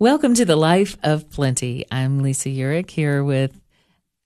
Welcome 0.00 0.34
to 0.34 0.44
the 0.44 0.54
Life 0.54 0.96
of 1.02 1.28
Plenty. 1.28 1.84
I'm 1.90 2.20
Lisa 2.20 2.48
Uhrik 2.50 2.88
here 2.88 3.24
with 3.24 3.60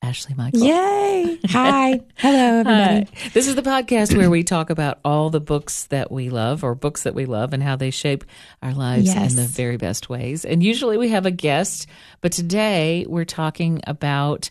Ashley 0.02 0.34
Michael. 0.34 0.60
Yay! 0.60 1.38
Hi. 1.48 2.00
Hello, 2.16 2.58
everybody. 2.60 3.04
Hi. 3.10 3.28
This 3.32 3.48
is 3.48 3.54
the 3.54 3.62
podcast 3.62 4.14
where 4.14 4.28
we 4.28 4.42
talk 4.42 4.68
about 4.68 4.98
all 5.02 5.30
the 5.30 5.40
books 5.40 5.84
that 5.86 6.12
we 6.12 6.28
love 6.28 6.62
or 6.62 6.74
books 6.74 7.04
that 7.04 7.14
we 7.14 7.24
love 7.24 7.54
and 7.54 7.62
how 7.62 7.76
they 7.76 7.90
shape 7.90 8.24
our 8.62 8.74
lives 8.74 9.06
Yes. 9.06 9.30
in 9.30 9.36
the 9.36 9.46
very 9.48 9.78
best 9.78 10.10
ways. 10.10 10.44
And 10.44 10.62
usually 10.62 10.98
we 10.98 11.08
have 11.08 11.24
a 11.24 11.30
guest, 11.30 11.86
but 12.20 12.32
today 12.32 13.06
we're 13.08 13.24
talking 13.24 13.80
about 13.86 14.50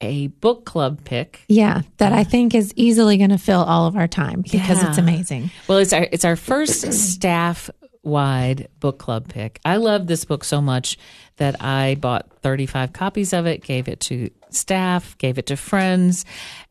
a 0.00 0.26
book 0.28 0.64
club 0.64 1.02
pick. 1.04 1.40
Yeah, 1.48 1.82
that 1.96 2.12
I 2.12 2.20
uh, 2.20 2.24
think 2.24 2.54
is 2.54 2.72
easily 2.76 3.16
going 3.16 3.30
to 3.30 3.38
fill 3.38 3.62
all 3.62 3.86
of 3.86 3.96
our 3.96 4.06
time 4.06 4.42
because 4.42 4.82
it's 4.82 4.98
amazing. 4.98 5.50
Well, 5.66 5.78
it's 5.78 5.92
our 5.92 6.06
it's 6.12 6.24
our 6.24 6.36
first 6.36 6.92
staff 6.92 7.68
wide 8.02 8.68
book 8.80 8.98
club 8.98 9.28
pick. 9.28 9.60
I 9.64 9.76
love 9.76 10.06
this 10.06 10.24
book 10.24 10.44
so 10.44 10.60
much 10.60 10.98
that 11.36 11.62
I 11.62 11.96
bought 11.96 12.30
35 12.42 12.92
copies 12.92 13.32
of 13.32 13.46
it, 13.46 13.62
gave 13.62 13.88
it 13.88 14.00
to 14.00 14.30
staff, 14.50 15.16
gave 15.18 15.38
it 15.38 15.46
to 15.46 15.56
friends. 15.56 16.24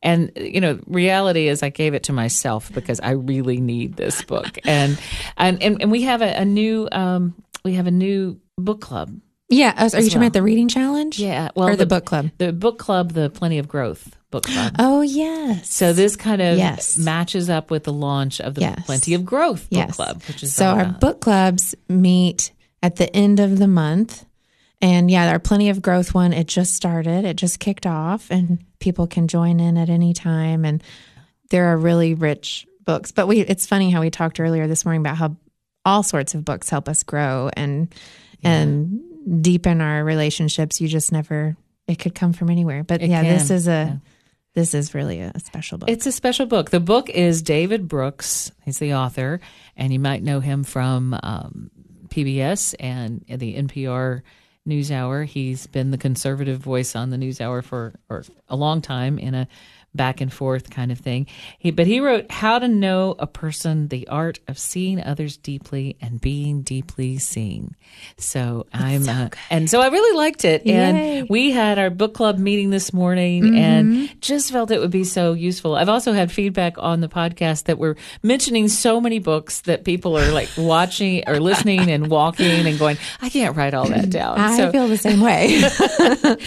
And 0.04 0.32
you 0.36 0.62
know, 0.62 0.80
reality 0.88 1.48
is 1.48 1.64
I 1.64 1.70
gave 1.70 1.94
it 1.94 2.04
to 2.04 2.14
myself 2.14 2.72
because 2.74 3.00
I 3.00 3.12
really 3.12 3.60
need 3.60 3.96
this 3.96 4.22
book. 4.24 4.58
And 4.68 5.00
and 5.38 5.62
and, 5.64 5.82
and 5.82 5.92
we 5.92 6.04
have 6.04 6.22
a, 6.22 6.42
a 6.42 6.46
new 6.46 6.90
um 6.92 7.36
we 7.64 7.74
have 7.74 7.88
a 7.88 7.92
new 7.92 8.40
book 8.58 8.82
club. 8.82 9.20
Yeah. 9.50 9.74
oh, 9.78 9.84
Are 9.84 9.86
you 9.86 9.92
talking 9.92 10.20
well. 10.20 10.28
about 10.28 10.34
the 10.34 10.44
reading 10.44 10.68
challenge? 10.68 11.20
Yeah, 11.20 11.50
well 11.56 11.70
or 11.70 11.76
the, 11.78 11.86
book 11.86 12.06
club? 12.06 12.32
The 12.38 12.52
book 12.52 12.78
club, 12.78 13.14
the 13.14 13.30
Plenty 13.30 13.60
of 13.60 13.68
Growth 13.68 14.18
book 14.42 14.52
club. 14.54 14.76
Oh, 14.80 15.02
yes. 15.02 15.70
So 15.70 15.94
this 15.94 16.16
kind 16.16 16.42
of 16.42 16.58
Yes. 16.58 16.98
matches 16.98 17.50
up 17.50 17.70
with 17.72 17.84
the 17.84 17.94
launch 17.94 18.40
of 18.42 18.56
the 18.56 18.62
Yes. 18.62 18.86
Plenty 18.86 19.14
of 19.14 19.26
Growth 19.26 19.70
book 19.70 19.78
yes. 19.80 19.96
club, 19.96 20.22
which 20.28 20.44
is 20.44 20.54
so 20.54 20.68
our 20.68 20.82
about- 20.82 21.00
book 21.00 21.20
clubs 21.22 21.76
meet 21.90 22.52
at 22.84 22.96
the 22.98 23.14
end 23.16 23.40
of 23.40 23.58
the 23.60 23.68
month. 23.68 24.26
And 24.82 25.10
yeah, 25.10 25.30
our 25.32 25.40
Plenty 25.40 25.70
of 25.70 25.82
Growth 25.82 26.14
one, 26.14 26.34
it 26.34 26.48
just 26.48 26.76
started. 26.76 27.26
It 27.26 27.36
just 27.36 27.60
kicked 27.60 27.88
off, 27.88 28.30
and 28.30 28.60
people 28.80 29.08
can 29.08 29.28
join 29.28 29.60
in 29.60 29.76
at 29.78 29.90
any 29.90 30.14
time. 30.14 30.64
And 30.66 30.84
there 31.50 31.66
are 31.74 31.78
really 31.78 32.14
rich 32.14 32.68
books. 32.86 33.12
But 33.12 33.28
we, 33.28 33.40
it's 33.40 33.66
funny 33.66 33.90
how 33.90 34.02
we 34.02 34.12
talked 34.12 34.40
earlier 34.40 34.68
this 34.68 34.86
morning 34.86 35.02
about 35.02 35.18
how 35.18 35.36
all 35.84 36.04
sorts 36.04 36.36
of 36.36 36.46
books 36.46 36.70
help 36.70 36.88
us 36.90 37.02
grow 37.04 37.50
and 37.58 37.94
and 38.44 39.02
deepen 39.42 39.82
our 39.82 40.04
relationships. 40.04 40.80
You 40.80 40.88
just 40.88 41.12
never. 41.12 41.56
It 41.88 41.98
could 42.00 42.14
come 42.14 42.34
from 42.34 42.50
anywhere. 42.52 42.84
But 42.84 43.02
It 43.02 43.10
yeah, 43.10 43.24
this 43.24 43.50
is 43.50 43.68
a 43.68 43.72
yeah. 43.72 43.96
This 44.58 44.74
is 44.74 44.96
really 44.96 45.22
a 45.22 45.40
special 45.40 45.78
book. 45.78 45.88
It's 45.88 46.08
a 46.08 46.12
special 46.12 46.48
book. 46.48 46.72
The 46.72 46.80
book 46.80 47.12
is 47.12 47.44
David 47.44 47.88
Brooks. 47.88 48.52
He's 48.66 48.80
the 48.80 48.96
author, 48.96 49.40
and 49.76 49.94
you 49.94 50.00
might 50.00 50.24
know 50.24 50.40
him 50.40 50.64
from 50.64 51.16
um, 51.22 51.70
PBS 52.08 52.74
and 52.80 53.24
the 53.28 53.56
NPR 53.56 54.24
NewsHour. 54.68 55.28
He's 55.28 55.68
been 55.68 55.92
the 55.92 55.98
conservative 56.00 56.58
voice 56.58 56.96
on 56.96 57.12
the 57.12 57.18
NewsHour 57.18 57.64
for 57.64 57.94
or 58.10 58.24
a 58.50 58.56
long 58.56 58.82
time 58.82 59.20
in 59.20 59.36
a 59.36 59.48
back 59.98 60.22
and 60.22 60.32
forth 60.32 60.70
kind 60.70 60.92
of 60.92 61.00
thing. 61.00 61.28
He 61.60 61.72
but 61.72 61.88
he 61.88 62.00
wrote 62.00 62.32
How 62.32 62.60
to 62.60 62.68
Know 62.68 63.16
a 63.20 63.28
Person: 63.28 63.90
The 63.90 64.08
Art 64.08 64.40
of 64.48 64.58
Seeing 64.58 65.02
Others 65.04 65.38
Deeply 65.38 65.98
and 66.00 66.22
Being 66.22 66.62
Deeply 66.62 67.18
Seen. 67.18 67.76
So 68.18 68.66
I'm 68.74 69.10
uh, 69.10 69.30
and 69.50 69.70
so 69.70 69.82
I 69.82 69.88
really 69.90 70.18
liked 70.18 70.46
it, 70.46 70.66
Yay. 70.66 70.74
and 71.20 71.30
we 71.30 71.52
had 71.52 71.80
our 71.80 71.90
book 71.90 72.14
club 72.14 72.38
meeting 72.38 72.70
this 72.70 72.94
morning 72.94 73.18
Mm-hmm. 73.18 73.56
and 73.56 74.22
just 74.22 74.52
felt 74.52 74.72
it 74.72 74.80
would 74.80 74.92
be 74.92 75.04
so 75.04 75.34
useful. 75.34 75.76
I've 75.76 75.90
also 75.90 76.14
had 76.14 76.32
feedback 76.32 76.76
on 76.78 77.02
the 77.02 77.08
podcast 77.10 77.64
that 77.66 77.78
we're 77.78 77.96
mentioning 78.24 78.68
so 78.68 79.02
many 79.02 79.20
books 79.20 79.62
that 79.62 79.84
people 79.84 80.18
are 80.18 80.32
like 80.32 80.50
watching 80.58 81.24
or 81.28 81.40
listening 81.40 81.90
and 81.90 82.08
walking 82.10 82.68
and 82.68 82.78
going, 82.78 82.98
I 83.22 83.30
can't 83.30 83.56
write 83.56 83.74
all 83.74 83.88
that 83.88 84.10
down. 84.10 84.38
I 84.40 84.56
so, 84.58 84.72
feel 84.72 84.88
the 84.88 84.98
same 84.98 85.20
way. 85.22 85.62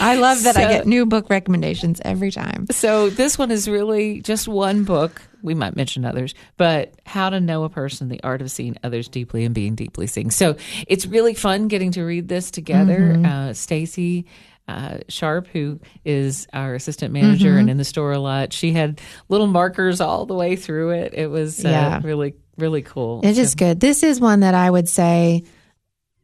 I 0.00 0.16
love 0.20 0.42
that 0.44 0.56
I 0.56 0.62
get 0.68 0.86
new 0.86 1.06
book 1.06 1.28
recommendations 1.30 2.00
every 2.04 2.30
time. 2.30 2.66
so 2.70 3.10
this 3.10 3.38
one 3.40 3.50
is 3.50 3.68
really 3.68 4.20
just 4.20 4.46
one 4.46 4.84
book. 4.84 5.20
We 5.42 5.54
might 5.54 5.74
mention 5.74 6.04
others, 6.04 6.34
but 6.56 6.94
how 7.04 7.30
to 7.30 7.40
know 7.40 7.64
a 7.64 7.68
person, 7.68 8.08
the 8.08 8.22
art 8.22 8.42
of 8.42 8.50
seeing 8.50 8.76
others 8.84 9.08
deeply 9.08 9.44
and 9.44 9.54
being 9.54 9.74
deeply 9.74 10.06
seen. 10.06 10.30
So 10.30 10.56
it's 10.86 11.06
really 11.06 11.34
fun 11.34 11.66
getting 11.68 11.90
to 11.92 12.02
read 12.04 12.28
this 12.28 12.50
together. 12.52 13.00
Mm-hmm. 13.00 13.24
Uh, 13.24 13.52
Stacy 13.54 14.26
uh, 14.68 14.98
Sharp, 15.08 15.48
who 15.48 15.80
is 16.04 16.46
our 16.52 16.74
assistant 16.74 17.12
manager 17.12 17.58
and 17.58 17.68
in 17.68 17.76
the 17.76 17.84
store 17.84 18.12
a 18.12 18.18
lot, 18.20 18.52
she 18.52 18.72
had 18.72 19.00
little 19.28 19.48
markers 19.48 20.00
all 20.00 20.26
the 20.26 20.34
way 20.34 20.54
through 20.54 20.90
it. 20.90 21.14
It 21.14 21.26
was 21.28 21.64
uh, 21.64 21.68
Yeah. 21.68 22.00
really, 22.04 22.34
really 22.56 22.82
cool. 22.82 23.22
It 23.24 23.36
is 23.36 23.56
good. 23.56 23.80
This 23.80 24.04
is 24.04 24.20
one 24.20 24.40
that 24.40 24.54
I 24.54 24.70
would 24.70 24.88
say 24.88 25.42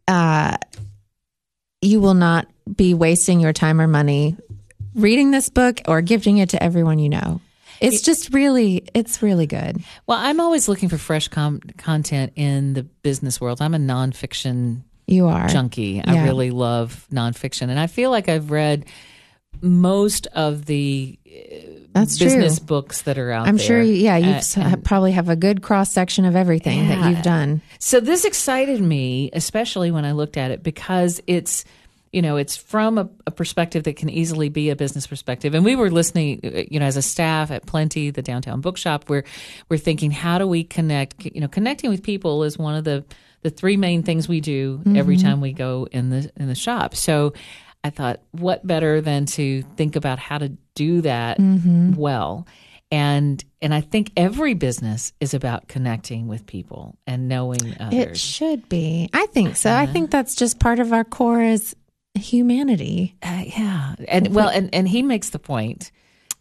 uh, 0.06 0.58
you 1.80 2.00
will 2.00 2.14
not 2.14 2.46
be 2.72 2.94
wasting 2.94 3.40
your 3.40 3.52
time 3.52 3.80
or 3.80 3.86
money 3.88 4.36
reading 4.96 5.30
this 5.30 5.48
book 5.48 5.80
or 5.86 6.00
gifting 6.00 6.38
it 6.38 6.48
to 6.50 6.62
everyone 6.62 6.98
you 6.98 7.08
know. 7.08 7.40
It's 7.80 8.00
just 8.00 8.32
really, 8.32 8.88
it's 8.94 9.22
really 9.22 9.46
good. 9.46 9.82
Well, 10.06 10.18
I'm 10.18 10.40
always 10.40 10.66
looking 10.66 10.88
for 10.88 10.96
fresh 10.96 11.28
com- 11.28 11.60
content 11.76 12.32
in 12.34 12.72
the 12.72 12.82
business 12.82 13.38
world. 13.40 13.60
I'm 13.60 13.74
a 13.74 13.78
nonfiction 13.78 14.80
You 15.06 15.26
are. 15.26 15.46
junkie. 15.48 16.02
I 16.02 16.24
really 16.24 16.50
love 16.50 17.06
nonfiction, 17.12 17.68
and 17.68 17.78
I 17.78 17.86
feel 17.86 18.10
like 18.10 18.30
I've 18.30 18.50
read 18.50 18.86
most 19.60 20.26
of 20.28 20.66
the 20.66 21.18
uh, 21.26 21.30
That's 21.92 22.18
business 22.18 22.58
true. 22.58 22.66
books 22.66 23.02
that 23.02 23.18
are 23.18 23.30
out 23.30 23.42
there. 23.44 23.48
I'm 23.50 23.56
there. 23.56 23.66
sure, 23.66 23.82
yeah, 23.82 24.16
you 24.16 24.40
Uh, 24.62 24.76
probably 24.76 25.12
have 25.12 25.28
a 25.28 25.36
good 25.36 25.62
cross 25.62 25.90
section 25.90 26.24
of 26.24 26.34
everything 26.36 26.88
that 26.88 27.10
you've 27.10 27.22
done. 27.22 27.62
So 27.78 28.00
this 28.00 28.24
excited 28.24 28.80
me, 28.80 29.30
especially 29.32 29.90
when 29.90 30.04
I 30.04 30.12
looked 30.12 30.36
at 30.36 30.50
it, 30.50 30.62
because 30.62 31.20
it's 31.26 31.64
you 32.12 32.22
know 32.22 32.36
it's 32.36 32.56
from 32.56 32.98
a, 32.98 33.08
a 33.26 33.30
perspective 33.30 33.84
that 33.84 33.96
can 33.96 34.08
easily 34.08 34.48
be 34.48 34.70
a 34.70 34.76
business 34.76 35.06
perspective. 35.06 35.54
And 35.54 35.64
we 35.64 35.76
were 35.76 35.90
listening, 35.90 36.40
you 36.70 36.80
know, 36.80 36.86
as 36.86 36.96
a 36.96 37.02
staff 37.02 37.50
at 37.50 37.66
Plenty, 37.66 38.10
the 38.10 38.22
downtown 38.22 38.60
bookshop, 38.60 39.08
where 39.08 39.24
we're 39.68 39.78
thinking, 39.78 40.10
how 40.10 40.38
do 40.38 40.46
we 40.46 40.64
connect? 40.64 41.24
You 41.24 41.40
know, 41.40 41.48
connecting 41.48 41.90
with 41.90 42.02
people 42.02 42.44
is 42.44 42.58
one 42.58 42.74
of 42.74 42.84
the 42.84 43.04
the 43.42 43.50
three 43.50 43.76
main 43.76 44.02
things 44.02 44.28
we 44.28 44.40
do 44.40 44.82
every 44.96 45.16
mm-hmm. 45.16 45.26
time 45.26 45.40
we 45.40 45.52
go 45.52 45.86
in 45.90 46.10
the 46.10 46.30
in 46.36 46.48
the 46.48 46.54
shop. 46.54 46.94
So. 46.94 47.32
I 47.84 47.90
thought, 47.90 48.20
what 48.32 48.66
better 48.66 49.00
than 49.00 49.26
to 49.26 49.62
think 49.76 49.94
about 49.94 50.18
how 50.18 50.38
to 50.38 50.48
do 50.74 51.02
that 51.02 51.38
mm-hmm. 51.38 51.94
well? 51.94 52.44
And 52.90 53.44
and 53.60 53.74
I 53.74 53.80
think 53.80 54.12
every 54.16 54.54
business 54.54 55.12
is 55.20 55.34
about 55.34 55.66
connecting 55.66 56.28
with 56.28 56.46
people 56.46 56.96
and 57.06 57.28
knowing 57.28 57.76
It 57.92 58.16
should 58.16 58.68
be. 58.68 59.10
I 59.12 59.26
think 59.26 59.56
so. 59.56 59.70
I 59.70 59.84
uh-huh. 59.84 59.92
think 59.92 60.10
that's 60.10 60.36
just 60.36 60.60
part 60.60 60.78
of 60.78 60.92
our 60.92 61.04
core 61.04 61.42
as 61.42 61.74
humanity. 62.16 63.16
Uh, 63.22 63.44
yeah, 63.46 63.94
and 64.08 64.34
well, 64.34 64.48
and 64.48 64.68
and 64.74 64.88
he 64.88 65.02
makes 65.02 65.30
the 65.30 65.38
point 65.38 65.90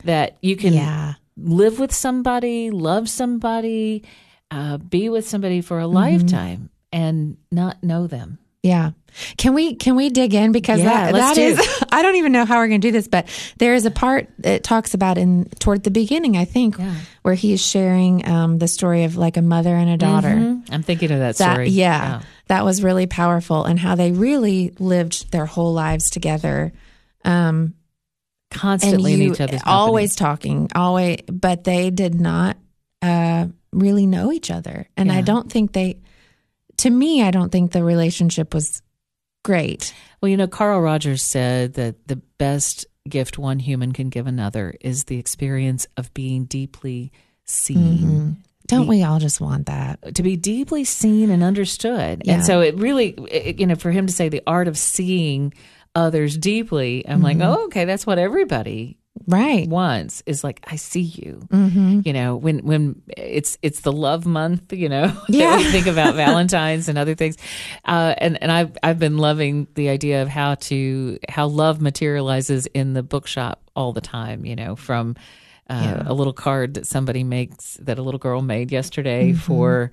that 0.04 0.38
you 0.42 0.56
can 0.56 0.74
Yeah. 0.74 1.14
live 1.38 1.80
with 1.80 1.94
somebody, 1.94 2.70
love 2.72 3.10
somebody, 3.10 4.04
uh, 4.52 4.78
be 4.78 5.10
with 5.10 5.28
somebody 5.28 5.62
for 5.62 5.78
Mm-hmm. 5.78 5.86
a 5.86 6.00
lifetime, 6.00 6.70
and 6.92 7.38
not 7.52 7.84
know 7.84 8.08
them. 8.08 8.40
Yeah. 8.66 8.92
Can 9.38 9.54
we 9.54 9.76
can 9.76 9.96
we 9.96 10.10
dig 10.10 10.34
in 10.34 10.52
because 10.52 10.80
Yeah, 10.80 11.12
that, 11.12 11.14
let's 11.14 11.38
that 11.38 11.42
is 11.42 11.84
I 11.92 12.02
don't 12.02 12.18
even 12.18 12.34
know 12.34 12.44
how 12.44 12.58
we're 12.58 12.68
going 12.68 12.82
to 12.82 12.88
do 12.88 12.92
this 12.92 13.08
but 13.08 13.28
there 13.60 13.74
is 13.74 13.86
a 13.86 13.92
part 13.92 14.28
it 14.44 14.62
talks 14.66 14.94
about 14.94 15.18
in 15.18 15.46
toward 15.60 15.84
the 15.84 15.92
beginning 15.92 16.36
I 16.36 16.44
think 16.44 16.78
Yeah. 16.78 16.96
where 17.22 17.34
he's 17.34 17.66
sharing 17.66 18.28
um, 18.28 18.58
the 18.60 18.68
story 18.68 19.06
of 19.06 19.16
like 19.16 19.38
a 19.38 19.42
mother 19.42 19.74
and 19.74 19.90
a 19.90 19.96
daughter. 19.96 20.28
Mhm. 20.36 20.68
I'm 20.70 20.84
thinking 20.84 21.12
of 21.12 21.20
that 21.20 21.38
That 21.38 21.54
story. 21.54 21.70
yeah, 21.70 22.24
that 22.48 22.66
was 22.66 22.84
really 22.84 23.08
powerful 23.08 23.64
and 23.64 23.80
how 23.80 23.96
they 23.96 24.12
really 24.12 24.74
lived 24.80 25.32
their 25.32 25.46
whole 25.46 25.72
lives 25.72 26.10
together. 26.10 26.74
Um, 27.24 27.74
and 28.52 28.62
constantly 28.62 29.14
in 29.14 29.22
each 29.22 29.42
other's 29.42 29.62
company. 29.62 29.64
always 29.66 30.16
talking, 30.16 30.70
always, 30.76 31.20
but 31.32 31.64
they 31.64 31.90
did 31.90 32.20
not 32.20 32.58
uh, 33.02 33.48
really 33.72 34.06
know 34.06 34.32
each 34.32 34.52
other, 34.52 34.88
and 34.98 35.12
I 35.12 35.22
don't 35.22 35.50
think 35.52 35.72
they. 35.74 36.00
To 36.78 36.90
me, 36.90 37.24
I 37.24 37.32
don't 37.32 37.52
think 37.52 37.72
the 37.72 37.84
relationship 37.84 38.54
was 38.54 38.82
great. 39.44 39.94
Well, 40.22 40.30
you 40.30 40.38
know, 40.38 40.48
Carl 40.48 40.82
Rogers 40.82 41.22
said 41.22 41.74
that 41.76 42.08
the 42.08 42.18
best 42.38 42.86
gift 43.08 43.38
one 43.38 43.60
human 43.60 43.92
can 43.94 44.10
give 44.10 44.28
another 44.28 44.76
is 44.82 45.06
the 45.06 45.18
experience 45.18 45.88
of 45.98 46.14
being 46.14 46.46
deeply 46.46 47.12
seen. 47.46 47.98
Mm-hmm. 47.98 48.32
Don't 48.68 48.88
we 48.88 49.04
all 49.04 49.20
just 49.20 49.40
want 49.40 49.68
that? 49.68 50.16
to 50.16 50.24
be 50.24 50.36
deeply 50.36 50.84
seen 50.84 51.30
and 51.30 51.44
understood. 51.44 52.24
Yeah. 52.26 52.36
And 52.36 52.46
so 52.46 52.62
it 52.62 52.76
really, 52.76 53.10
it, 53.30 53.60
you 53.60 53.68
know, 53.68 53.76
for 53.76 53.92
him 53.92 54.08
to 54.08 54.14
say 54.14 54.30
the 54.30 54.42
art 54.48 54.68
of 54.68 54.78
seeing 54.78 55.54
others 55.94 56.36
deeply, 56.36 57.08
I'm 57.08 57.22
like, 57.22 57.38
mm-hmm. 57.38 57.48
oh, 57.48 57.66
okay, 57.66 57.86
that's 57.86 58.08
what 58.08 58.18
everybody 58.18 58.98
Right. 59.28 59.68
once 59.68 60.22
is 60.26 60.44
like, 60.44 60.60
I 60.68 60.76
see 60.76 61.02
you. 61.02 61.42
Mm-hmm. 61.52 62.02
You 62.06 62.14
know, 62.14 62.36
when 62.36 62.60
when 62.60 63.02
it's 63.18 63.58
it's 63.62 63.82
the 63.82 63.92
love 63.92 64.26
month, 64.26 64.72
you 64.74 64.90
know, 64.90 65.12
Yeah. 65.28 65.52
that 65.58 65.58
we 65.58 65.64
think 65.72 65.88
about 65.88 66.16
Valentine's 66.26 66.88
and 66.90 66.98
other 66.98 67.16
things, 67.16 67.38
uh, 67.86 68.16
and 68.18 68.42
and 68.42 68.52
I've 68.52 68.78
I've 68.84 69.00
been 69.00 69.18
loving 69.18 69.68
the 69.76 69.90
idea 69.90 70.22
of 70.22 70.28
how 70.28 70.56
to 70.56 71.20
how 71.30 71.48
love 71.48 71.82
materializes 71.82 72.66
in 72.68 72.94
the 72.94 73.04
bookshop 73.04 73.62
all 73.76 73.94
the 73.94 74.02
time. 74.02 74.46
You 74.46 74.56
know, 74.56 74.76
from 74.76 75.16
uh, 75.70 75.74
Yeah. 75.84 76.04
a 76.06 76.14
little 76.14 76.34
card 76.34 76.76
that 76.76 76.86
somebody 76.88 77.24
makes 77.24 77.76
that 77.82 77.98
a 77.98 78.02
little 78.04 78.20
girl 78.20 78.42
made 78.42 78.72
yesterday 78.72 79.32
Mm-hmm. 79.32 79.40
for 79.40 79.92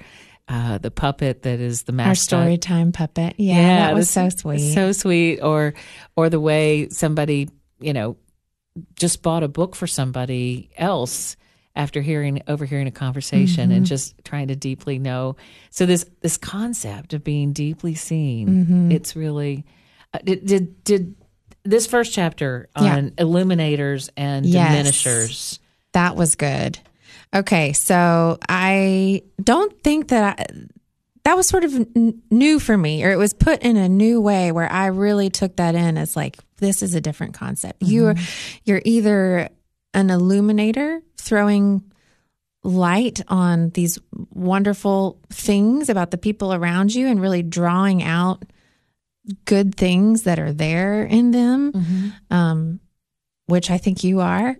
uh, 0.48 0.76
the 0.78 0.90
puppet 0.90 1.42
that 1.42 1.60
is 1.60 1.84
the 1.84 1.92
Our 1.92 1.96
mascot. 1.96 2.16
story 2.24 2.58
time 2.58 2.92
puppet. 2.92 3.34
Yeah, 3.38 3.86
that 3.86 3.94
was 3.94 4.10
so 4.10 4.28
sweet. 4.28 4.74
So 4.74 4.92
sweet. 4.92 5.40
Or 5.40 5.72
or 6.16 6.28
the 6.28 6.40
way 6.40 6.88
somebody, 6.90 7.48
you 7.80 7.92
know, 7.92 8.16
just 8.96 9.22
bought 9.22 9.42
a 9.42 9.48
book 9.48 9.74
for 9.76 9.86
somebody 9.86 10.70
else 10.76 11.36
after 11.74 12.00
hearing 12.02 12.42
overhearing 12.48 12.86
a 12.86 12.90
conversation 12.92 13.68
Mm-hmm. 13.70 13.76
and 13.78 13.86
just 13.86 14.14
trying 14.24 14.48
to 14.48 14.56
deeply 14.56 14.98
know. 14.98 15.36
So 15.70 15.86
this 15.86 16.04
this 16.20 16.36
concept 16.36 17.14
of 17.14 17.24
being 17.24 17.52
deeply 17.52 17.94
seen, 17.94 18.48
Mm-hmm. 18.48 18.92
it's 18.92 19.16
really 19.16 19.64
uh, 20.12 20.18
did 20.24 20.46
did 20.46 20.84
did 20.84 21.14
this 21.64 21.86
first 21.86 22.12
chapter 22.12 22.68
Yeah. 22.76 22.96
on 22.96 23.10
illuminators 23.18 24.10
and 24.16 24.44
Yes. 24.44 24.68
diminishers. 24.68 25.58
That 25.92 26.16
was 26.16 26.34
good. 26.34 26.78
Okay, 27.34 27.72
so 27.72 28.38
I 28.48 29.22
don't 29.42 29.82
think 29.82 30.08
that 30.08 30.38
I, 30.40 30.46
that 31.24 31.36
was 31.36 31.46
sort 31.46 31.64
of 31.64 31.72
n- 31.74 32.22
new 32.30 32.58
for 32.58 32.76
me, 32.76 33.04
or 33.04 33.10
it 33.12 33.16
was 33.16 33.32
put 33.34 33.62
in 33.62 33.76
a 33.76 33.88
new 33.88 34.20
way 34.20 34.50
where 34.52 34.70
I 34.70 34.86
really 34.86 35.30
took 35.30 35.56
that 35.56 35.74
in 35.74 35.96
as 35.98 36.16
like 36.16 36.38
this 36.58 36.82
is 36.82 36.94
a 36.94 37.00
different 37.00 37.34
concept. 37.34 37.82
You're 37.82 38.14
you're 38.64 38.82
either 38.84 39.48
an 39.94 40.10
illuminator 40.10 41.00
throwing 41.16 41.82
light 42.64 43.20
on 43.28 43.70
these 43.70 43.98
wonderful 44.30 45.18
things 45.30 45.88
about 45.88 46.10
the 46.12 46.18
people 46.18 46.54
around 46.54 46.94
you 46.94 47.08
and 47.08 47.20
really 47.20 47.42
drawing 47.42 48.02
out 48.02 48.44
good 49.44 49.74
things 49.74 50.22
that 50.22 50.38
are 50.38 50.52
there 50.52 51.02
in 51.04 51.30
them, 51.32 52.12
um, 52.30 52.80
which 53.46 53.70
I 53.70 53.78
think 53.78 54.04
you 54.04 54.20
are. 54.20 54.56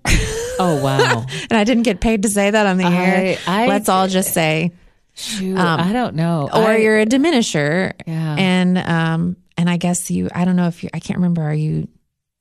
Oh 0.59 0.81
wow! 0.83 1.25
and 1.51 1.53
I 1.59 1.65
didn't 1.65 1.85
get 1.85 2.01
paid 2.01 2.23
to 2.23 2.29
say 2.29 2.51
that 2.51 2.67
on 2.67 2.77
the 2.77 2.85
air. 2.85 3.39
I- 3.47 3.67
Let's 3.69 3.89
all 3.89 4.07
just 4.09 4.35
say, 4.35 4.73
Shoot, 5.15 5.59
Um, 5.59 5.81
I 5.81 5.93
don't 5.93 6.15
know. 6.15 6.49
or 6.53 6.69
I- 6.71 6.77
you're 6.79 6.99
a 6.99 7.07
diminisher, 7.07 7.93
Yeah. 8.07 8.37
and 8.39 8.79
um, 8.79 9.37
and 9.59 9.69
I 9.69 9.77
guess 9.77 10.11
you. 10.11 10.29
I 10.35 10.45
don't 10.45 10.57
know 10.57 10.69
if 10.69 10.83
you. 10.83 10.91
I 10.95 11.01
can't 11.01 11.19
remember. 11.19 11.43
Are 11.43 11.55
you 11.55 11.89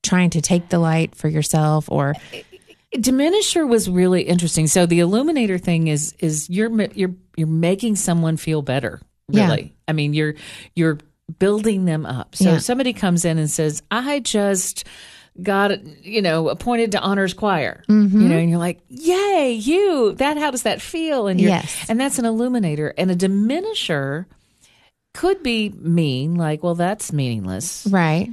trying 0.04 0.30
to 0.32 0.42
take 0.42 0.70
the 0.70 0.80
light 0.80 1.14
for 1.16 1.28
yourself, 1.28 1.86
or 1.92 2.16
diminisher 2.96 3.68
was 3.68 3.90
really 3.90 4.24
interesting. 4.24 4.68
So 4.68 4.86
the 4.86 5.00
illuminator 5.00 5.58
thing 5.58 5.88
is 5.88 6.14
is 6.20 6.50
you're 6.50 6.72
you're 6.94 7.14
you're 7.36 7.48
making 7.48 7.96
someone 7.98 8.38
feel 8.38 8.62
better. 8.62 9.02
Yeah. 9.30 9.46
Really, 9.48 9.74
I 9.88 9.94
mean 9.94 10.14
you're 10.14 10.36
you're 10.76 10.98
building 11.40 11.86
them 11.86 12.06
up. 12.06 12.36
So 12.36 12.50
Yeah. 12.50 12.56
if 12.56 12.62
somebody 12.64 12.94
comes 12.94 13.26
in 13.26 13.38
and 13.38 13.50
says, 13.50 13.82
"I 13.92 14.20
just." 14.20 14.86
Got 15.42 15.86
you 16.06 16.22
know 16.22 16.50
appointed 16.50 16.92
to 16.94 17.00
honors 17.00 17.34
choir, 17.34 17.84
Mm-hmm. 17.90 18.22
you 18.22 18.28
know, 18.30 18.38
and 18.38 18.50
you're 18.50 18.60
like, 18.60 18.80
"Yay, 18.90 19.54
you!" 19.54 20.14
That 20.16 20.38
how 20.38 20.52
does 20.52 20.64
that 20.64 20.82
feel? 20.82 21.28
And 21.28 21.40
you're, 21.40 21.50
Yes. 21.52 21.86
and 21.90 22.00
that's 22.00 22.20
an 22.20 22.26
illuminator, 22.26 22.94
and 22.98 23.10
a 23.10 23.16
diminisher 23.16 24.26
could 25.14 25.42
be 25.44 25.70
mean, 25.70 26.36
like, 26.36 26.64
"Well, 26.64 26.76
that's 26.76 27.12
meaningless," 27.12 27.88
right? 27.90 28.30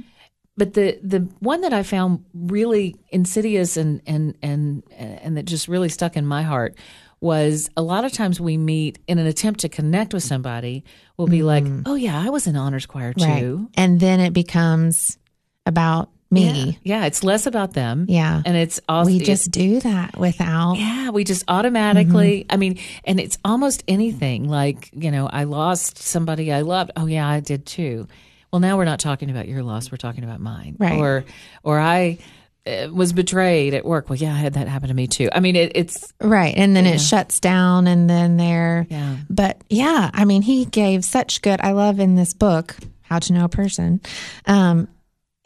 but 0.57 0.73
the 0.73 0.99
the 1.01 1.21
one 1.39 1.61
that 1.61 1.73
I 1.73 1.83
found 1.83 2.25
really 2.33 2.95
insidious 3.09 3.77
and 3.77 4.01
and 4.05 4.35
and 4.41 4.83
and 4.97 5.37
that 5.37 5.45
just 5.45 5.67
really 5.67 5.89
stuck 5.89 6.15
in 6.17 6.25
my 6.25 6.43
heart 6.43 6.75
was 7.21 7.69
a 7.75 7.81
lot 7.81 8.05
of 8.05 8.11
times 8.13 8.39
we 8.39 8.55
meet 8.57 8.97
in 9.07 9.19
an 9.19 9.25
attempt 9.25 9.59
to 9.61 9.69
connect 9.69 10.13
with 10.13 10.23
somebody. 10.23 10.83
We'll 11.17 11.27
be 11.27 11.43
like, 11.43 11.65
"Oh 11.85 11.95
yeah, 11.95 12.17
I 12.21 12.29
was 12.29 12.45
in 12.47 12.55
honors 12.55 12.85
choir 12.85 13.13
Mm. 13.13 13.25
Right. 13.25 13.39
too." 13.39 13.69
And 13.75 13.99
then 13.99 14.19
it 14.19 14.31
becomes 14.33 15.17
about 15.65 16.09
me. 16.31 16.77
Yeah, 16.83 17.05
it's 17.05 17.23
less 17.23 17.45
about 17.45 17.73
them. 17.73 18.05
Yeah. 18.07 18.41
and 18.45 18.55
it's 18.55 18.79
all 18.87 19.05
We 19.05 19.19
just 19.19 19.51
do 19.51 19.79
that 19.81 20.17
without. 20.17 20.75
yeah, 20.77 21.09
we 21.09 21.23
just 21.23 21.43
automatically. 21.47 22.41
Mm-hmm. 22.41 22.53
I 22.53 22.57
mean, 22.57 22.79
and 23.03 23.19
it's 23.19 23.37
almost 23.43 23.83
anything. 23.87 24.47
Like 24.47 24.89
you 24.93 25.11
know, 25.11 25.27
I 25.27 25.45
lost 25.45 25.97
somebody 25.97 26.51
I 26.51 26.61
loved. 26.61 26.91
Oh 26.95 27.05
yeah, 27.07 27.27
I 27.27 27.39
did 27.39 27.65
too. 27.65 28.07
Well, 28.51 28.59
now 28.59 28.77
we're 28.77 28.85
not 28.85 28.99
talking 28.99 29.29
about 29.29 29.47
your 29.47 29.61
loss. 29.63 29.91
We're 29.91 29.97
talking 29.97 30.23
about 30.23 30.39
mine. 30.39 30.75
Right. 30.79 30.97
Or, 30.99 31.23
or 31.61 31.79
I 31.79 32.17
uh, 32.65 32.87
was 32.91 33.13
betrayed 33.13 33.75
at 33.75 33.85
work. 33.85 34.09
Well, 34.09 34.17
yeah, 34.17 34.33
I 34.33 34.37
had 34.37 34.53
that 34.53 34.67
happen 34.67 34.87
to 34.89 34.95
me 34.95 35.05
too. 35.05 35.29
I 35.31 35.39
mean, 35.39 35.55
it, 35.55 35.73
it's 35.75 36.11
Right. 36.19 36.55
And 36.57 36.75
then 36.75 36.87
it 36.87 36.99
shuts 36.99 37.39
down 37.39 37.85
and 37.85 38.09
then 38.09 38.37
they're 38.37 38.87
Yeah. 38.89 39.17
but 39.29 39.61
yeah, 39.69 40.09
I 40.15 40.25
mean 40.25 40.41
he 40.41 40.65
gave 40.65 41.05
such 41.05 41.43
good 41.43 41.61
I 41.61 41.73
love 41.73 41.99
in 41.99 42.15
this 42.15 42.33
book, 42.33 42.75
How 43.03 43.19
to 43.19 43.33
Know 43.33 43.45
a 43.45 43.49
Person, 43.49 44.01
um 44.47 44.87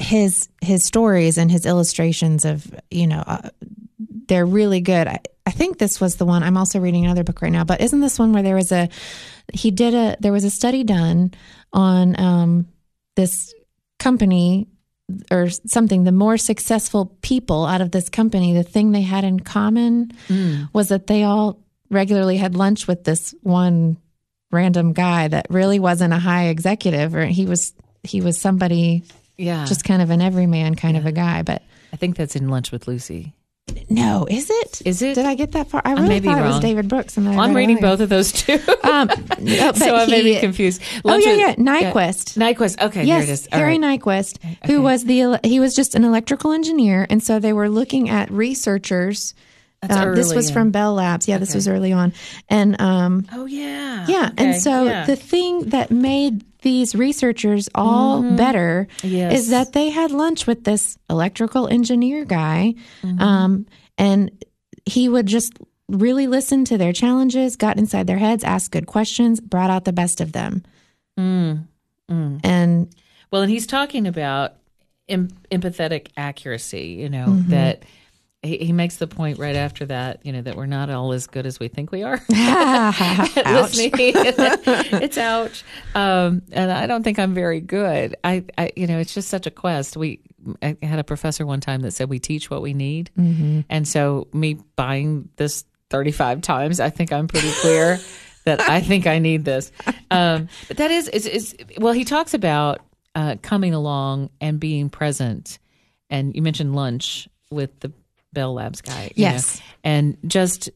his 0.04 0.50
his 0.62 0.86
stories 0.86 1.38
and 1.38 1.50
his 1.50 1.66
illustrations 1.66 2.46
of, 2.46 2.68
you 2.92 3.08
know, 3.08 3.24
uh, 3.26 3.50
they're 4.28 4.46
really 4.46 4.82
good. 4.82 5.08
I, 5.08 5.20
I 5.46 5.52
think 5.52 5.78
this 5.78 6.00
was 6.00 6.16
the 6.16 6.26
one 6.26 6.44
I'm 6.44 6.58
also 6.58 6.80
reading 6.80 7.06
another 7.06 7.24
book 7.24 7.42
right 7.42 7.52
now, 7.52 7.64
but 7.64 7.82
isn't 7.82 8.02
this 8.02 8.20
one 8.20 8.34
where 8.34 8.44
there 8.44 8.56
was 8.56 8.72
a 8.72 8.90
he 9.54 9.72
did 9.72 9.94
a 9.94 10.18
there 10.20 10.32
was 10.32 10.44
a 10.44 10.50
study 10.50 10.84
done 10.84 11.34
on 11.72 12.20
um 12.20 12.68
this 13.16 13.54
company 14.00 14.68
or 15.32 15.50
something 15.50 16.04
the 16.04 16.12
more 16.12 16.38
successful 16.38 17.18
people 17.22 17.66
out 17.66 17.82
of 17.82 17.92
this 17.92 18.10
company 18.10 18.54
the 18.54 18.64
thing 18.64 18.92
they 18.92 19.02
had 19.02 19.24
in 19.24 19.40
common 19.40 20.12
was 20.74 20.88
that 20.90 21.08
they 21.08 21.24
all 21.24 21.60
regularly 21.90 22.38
had 22.38 22.56
lunch 22.56 22.88
with 22.88 23.04
this 23.04 23.36
one 23.42 23.98
random 24.52 24.94
guy 24.94 25.28
that 25.28 25.46
really 25.50 25.80
wasn't 25.80 26.14
a 26.14 26.20
high 26.20 26.46
executive 26.48 27.14
or 27.16 27.26
he 27.26 27.46
was 27.46 27.74
he 28.04 28.22
was 28.22 28.40
somebody 28.40 29.04
yeah. 29.38 29.66
just 29.66 29.84
kind 29.84 30.02
of 30.02 30.10
an 30.10 30.22
everyman 30.22 30.76
kind 30.76 30.98
of 30.98 31.06
a 31.06 31.12
guy 31.12 31.42
but 31.42 31.62
I 31.92 31.96
think 31.96 32.16
that's 32.18 32.36
in 32.36 32.50
Lunch 32.50 32.72
with 32.72 32.88
Lucy. 32.88 33.34
no 33.90 34.28
is 34.30 34.50
it 34.50 34.82
Is 34.86 35.02
it? 35.02 35.16
did 35.16 35.26
i 35.26 35.36
get 35.36 35.54
that 35.54 35.70
far 35.70 35.82
i 35.86 35.94
really 35.94 36.20
be 36.20 36.28
thought 36.28 36.38
it 36.40 36.42
was 36.46 36.60
david 36.60 36.90
brooks 36.90 37.18
I 37.18 37.22
I'm 37.22 37.56
reading 37.56 37.78
earlier. 37.78 37.92
both 37.92 38.00
of 38.02 38.10
those 38.10 38.32
too. 38.34 38.60
um 38.84 39.10
no, 39.40 39.72
so 39.74 39.96
I 39.96 40.06
may 40.06 40.22
be 40.22 40.40
confused. 40.40 40.82
oh 41.06 41.10
Lunch 41.10 41.26
yeah 41.26 41.32
with- 41.32 41.40
yeah 41.40 41.56
nyquist 41.56 42.38
Nyquist. 42.38 42.82
Okay, 42.82 43.04
Yes, 43.06 43.24
here 43.24 43.30
it 43.32 43.34
is. 43.34 43.48
All 43.54 43.60
Harry 43.60 43.80
right. 43.80 44.00
Nyquist, 44.02 44.38
who 44.66 44.82
was 44.82 45.06
the 45.06 45.40
he 45.44 45.60
was 45.62 45.76
just 45.76 45.96
an 45.96 46.04
electrical 46.04 46.52
engineer, 46.52 47.08
and 47.10 47.24
so 47.24 47.40
they 47.40 47.54
were 47.54 47.70
looking 47.70 48.10
at 48.10 48.30
researchers. 48.32 49.34
Um, 49.90 50.16
this 50.16 50.34
was 50.34 50.48
in. 50.48 50.54
from 50.54 50.72
Bell 50.72 50.94
Labs. 50.94 51.28
Yeah, 51.28 51.38
this 51.40 51.54
was 51.54 51.68
early 51.68 51.92
on, 51.92 52.14
and 52.50 52.80
um, 52.82 53.28
Oh 53.34 53.46
yeah. 53.46 54.06
yeah, 54.08 54.30
and 54.38 54.56
so 54.56 54.86
yeah. 54.86 55.06
the 55.06 55.16
thing 55.18 55.70
that 55.72 55.92
made 55.92 56.44
these 56.64 56.96
researchers 56.96 57.70
all 57.76 58.24
better 58.36 58.88
Mm-hmm. 58.98 59.08
Yes. 59.16 59.34
is 59.42 59.50
that 59.50 59.74
they 59.74 59.90
had 59.90 60.12
lunch 60.12 60.48
with 60.48 60.64
this 60.64 60.98
electrical 61.10 61.68
engineer 61.68 62.26
guy, 62.26 62.74
Mm-hmm. 63.04 63.22
um, 63.22 63.66
and 63.98 64.32
he 64.86 65.08
would 65.08 65.28
just 65.28 65.54
really 65.88 66.26
listen 66.28 66.66
to 66.66 66.78
their 66.78 66.92
challenges, 66.94 67.56
got 67.56 67.78
inside 67.78 68.08
their 68.08 68.18
heads, 68.18 68.44
asked 68.44 68.72
good 68.72 68.88
questions, 68.88 69.40
brought 69.40 69.70
out 69.70 69.86
the 69.86 69.94
best 69.94 70.20
of 70.22 70.32
them, 70.32 70.64
Mm, 71.20 71.68
and 72.10 72.94
Well, 73.32 73.42
and 73.44 73.52
he's 73.52 73.68
talking 73.68 74.08
about 74.08 74.54
em- 75.08 75.30
empathetic 75.52 76.08
accuracy, 76.18 76.98
you 77.00 77.10
know, 77.10 77.26
Mm-hmm. 77.28 77.50
that 77.52 77.84
he, 78.44 78.58
he 78.58 78.74
makes 78.74 78.98
the 78.98 79.08
point 79.08 79.40
right 79.40 79.56
after 79.56 79.86
that, 79.86 80.26
you 80.26 80.34
know, 80.34 80.42
that 80.42 80.56
we're 80.56 80.66
not 80.66 80.90
all 80.90 81.14
as 81.14 81.28
good 81.28 81.46
as 81.46 81.60
we 81.60 81.70
think 81.70 81.92
we 81.92 82.04
are. 82.04 82.22
ouch. 82.34 83.00
Listening. 83.46 83.92
it's 83.96 85.18
ouch. 85.18 85.64
Um, 85.96 86.44
and 86.52 86.72
I 86.72 86.86
don't 86.86 87.04
think 87.04 87.20
I'm 87.20 87.34
very 87.34 87.62
good. 87.62 88.16
I, 88.24 88.44
I, 88.58 88.72
you 88.76 88.86
know, 88.86 89.00
it's 89.00 89.14
just 89.14 89.30
such 89.30 89.48
a 89.48 89.52
quest. 89.52 89.96
We, 89.96 90.20
I 90.62 90.78
had 90.84 91.00
a 91.00 91.04
professor 91.04 91.46
one 91.46 91.62
time 91.62 91.82
that 91.82 91.92
said 91.92 92.10
we 92.10 92.20
teach 92.20 92.50
what 92.50 92.62
we 92.62 92.74
need. 92.74 93.12
Mm-hmm. 93.18 93.62
And 93.70 93.88
so 93.88 94.28
me 94.34 94.60
buying 94.76 95.30
this 95.38 95.64
35 95.90 96.42
times, 96.42 96.80
I 96.82 96.90
think 96.90 97.14
I'm 97.14 97.28
pretty 97.28 97.52
clear 97.62 97.98
that 98.44 98.60
I 98.62 98.82
think 98.82 99.08
I 99.08 99.20
need 99.20 99.46
this. 99.46 99.72
Um, 100.12 100.50
but 100.68 100.78
that 100.78 100.92
is, 100.92 101.08
is, 101.08 101.26
is, 101.26 101.56
well, 101.78 101.94
he 101.94 102.04
talks 102.04 102.34
about 102.34 102.82
uh, 103.16 103.38
coming 103.42 103.74
along 103.74 104.32
and 104.42 104.60
being 104.60 104.90
present. 104.90 105.60
And 106.10 106.36
you 106.36 106.42
mentioned 106.42 106.76
lunch 106.76 107.30
with 107.50 107.80
the 107.80 107.94
Bell 108.34 108.54
Labs 108.54 108.82
guy. 108.82 109.06
you 109.16 109.22
Yes. 109.24 109.58
know, 109.60 109.64
and 109.86 110.18
just 110.26 110.70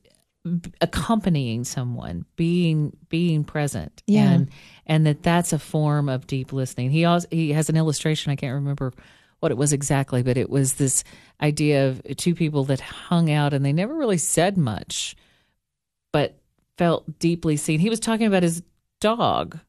accompanying 0.82 1.64
someone, 1.64 2.26
being 2.36 2.96
being 3.10 3.44
present. 3.44 4.04
Yeah. 4.08 4.32
And 4.32 4.50
and 4.86 5.06
that 5.08 5.24
that's 5.24 5.54
a 5.54 5.60
form 5.60 6.10
of 6.10 6.28
deep 6.28 6.54
listening. 6.54 6.90
He 6.92 7.06
also 7.06 7.28
he 7.32 7.52
has 7.54 7.70
an 7.70 7.78
illustration. 7.78 8.32
I 8.32 8.36
can't 8.36 8.54
remember 8.54 8.94
what 9.40 9.52
it 9.52 9.58
was 9.58 9.74
exactly, 9.74 10.24
but 10.24 10.38
it 10.38 10.50
was 10.50 10.74
this 10.74 11.04
idea 11.42 11.90
of 11.90 12.02
two 12.18 12.34
people 12.34 12.64
that 12.66 12.80
hung 12.80 13.30
out 13.32 13.54
and 13.54 13.64
they 13.64 13.74
never 13.74 13.94
really 13.94 14.18
said 14.18 14.58
much, 14.58 15.16
but 16.12 16.38
felt 16.78 17.20
deeply 17.20 17.58
seen. 17.58 17.80
He 17.80 17.90
was 17.90 18.00
talking 18.00 18.26
about 18.28 18.44
his 18.44 18.64
dog. 19.00 19.60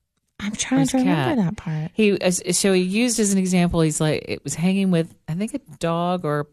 I'm 0.40 0.52
trying 0.52 0.87
to 0.87 0.99
remember 0.99 1.35
cat. 1.42 1.45
that 1.45 1.57
part. 1.57 1.90
He 1.95 2.16
so 2.30 2.73
he 2.73 2.83
used 2.83 3.18
as 3.18 3.33
an 3.33 3.38
example. 3.38 3.80
He's 3.80 4.00
like 4.00 4.25
it 4.28 4.45
was 4.45 4.54
hanging 4.54 4.90
with 4.92 5.12
I 5.26 5.35
think 5.35 5.54
a 5.54 5.59
dog 5.80 6.25
or 6.25 6.47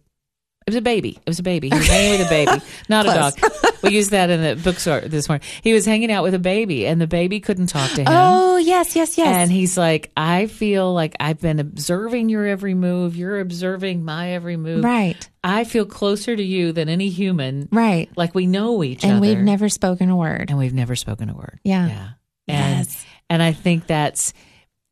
it 0.67 0.71
was 0.71 0.75
a 0.77 0.81
baby. 0.81 1.09
It 1.25 1.29
was 1.29 1.39
a 1.39 1.43
baby. 1.43 1.69
He 1.69 1.75
was 1.77 1.87
hanging 1.87 2.17
with 2.19 2.27
a 2.27 2.29
baby, 2.29 2.61
not 2.89 3.05
a 3.05 3.09
dog. 3.09 3.33
We 3.85 3.91
used 3.91 4.09
that 4.11 4.31
in 4.31 4.41
the 4.41 4.55
bookstore 4.63 5.01
this 5.01 5.29
morning. 5.29 5.47
He 5.61 5.71
was 5.73 5.85
hanging 5.85 6.11
out 6.11 6.23
with 6.23 6.33
a 6.33 6.39
baby, 6.39 6.87
and 6.87 6.99
the 6.99 7.05
baby 7.05 7.39
couldn't 7.39 7.67
talk 7.67 7.91
to 7.91 8.01
him. 8.01 8.07
Oh 8.09 8.57
yes, 8.57 8.95
yes, 8.95 9.15
yes. 9.15 9.27
And 9.27 9.51
he's 9.51 9.77
like, 9.77 10.11
I 10.17 10.47
feel 10.47 10.91
like 10.91 11.15
I've 11.19 11.39
been 11.39 11.59
observing 11.59 12.29
your 12.29 12.47
every 12.47 12.73
move. 12.73 13.15
You're 13.15 13.39
observing 13.39 14.03
my 14.03 14.29
every 14.31 14.57
move. 14.57 14.83
right, 14.83 15.29
I 15.43 15.65
feel 15.65 15.85
closer 15.85 16.35
to 16.35 16.41
you 16.43 16.71
than 16.71 16.89
any 16.89 17.09
human. 17.09 17.69
right. 17.71 18.09
Like 18.17 18.33
we 18.33 18.47
know 18.47 18.83
each 18.83 19.03
And 19.03 19.17
other. 19.17 19.27
And 19.27 19.35
we've 19.37 19.45
never 19.45 19.69
spoken 19.69 20.09
a 20.09 20.15
word. 20.15 20.49
and 20.49 20.57
we've 20.57 20.73
never 20.73 20.95
spoken 20.95 21.29
a 21.29 21.35
word. 21.35 21.59
Yeah. 21.63 21.87
Yeah. 21.87 22.09
And 22.47 22.77
Yes. 22.87 23.05
and 23.29 23.43
I 23.43 23.51
think 23.51 23.85
that's 23.85 24.33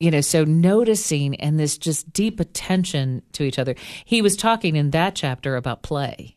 you 0.03 0.11
know, 0.11 0.21
so 0.21 0.43
noticing 0.43 1.35
and 1.35 1.57
this 1.57 1.77
just 1.77 2.11
deep 2.11 2.39
attention 2.41 3.21
to 3.31 3.43
each 3.43 3.57
other. 3.57 3.73
He 4.03 4.21
was 4.21 4.35
talking 4.35 4.75
in 4.75 4.91
that 4.91 5.15
chapter 5.15 5.55
about 5.55 5.81
play. 5.81 6.35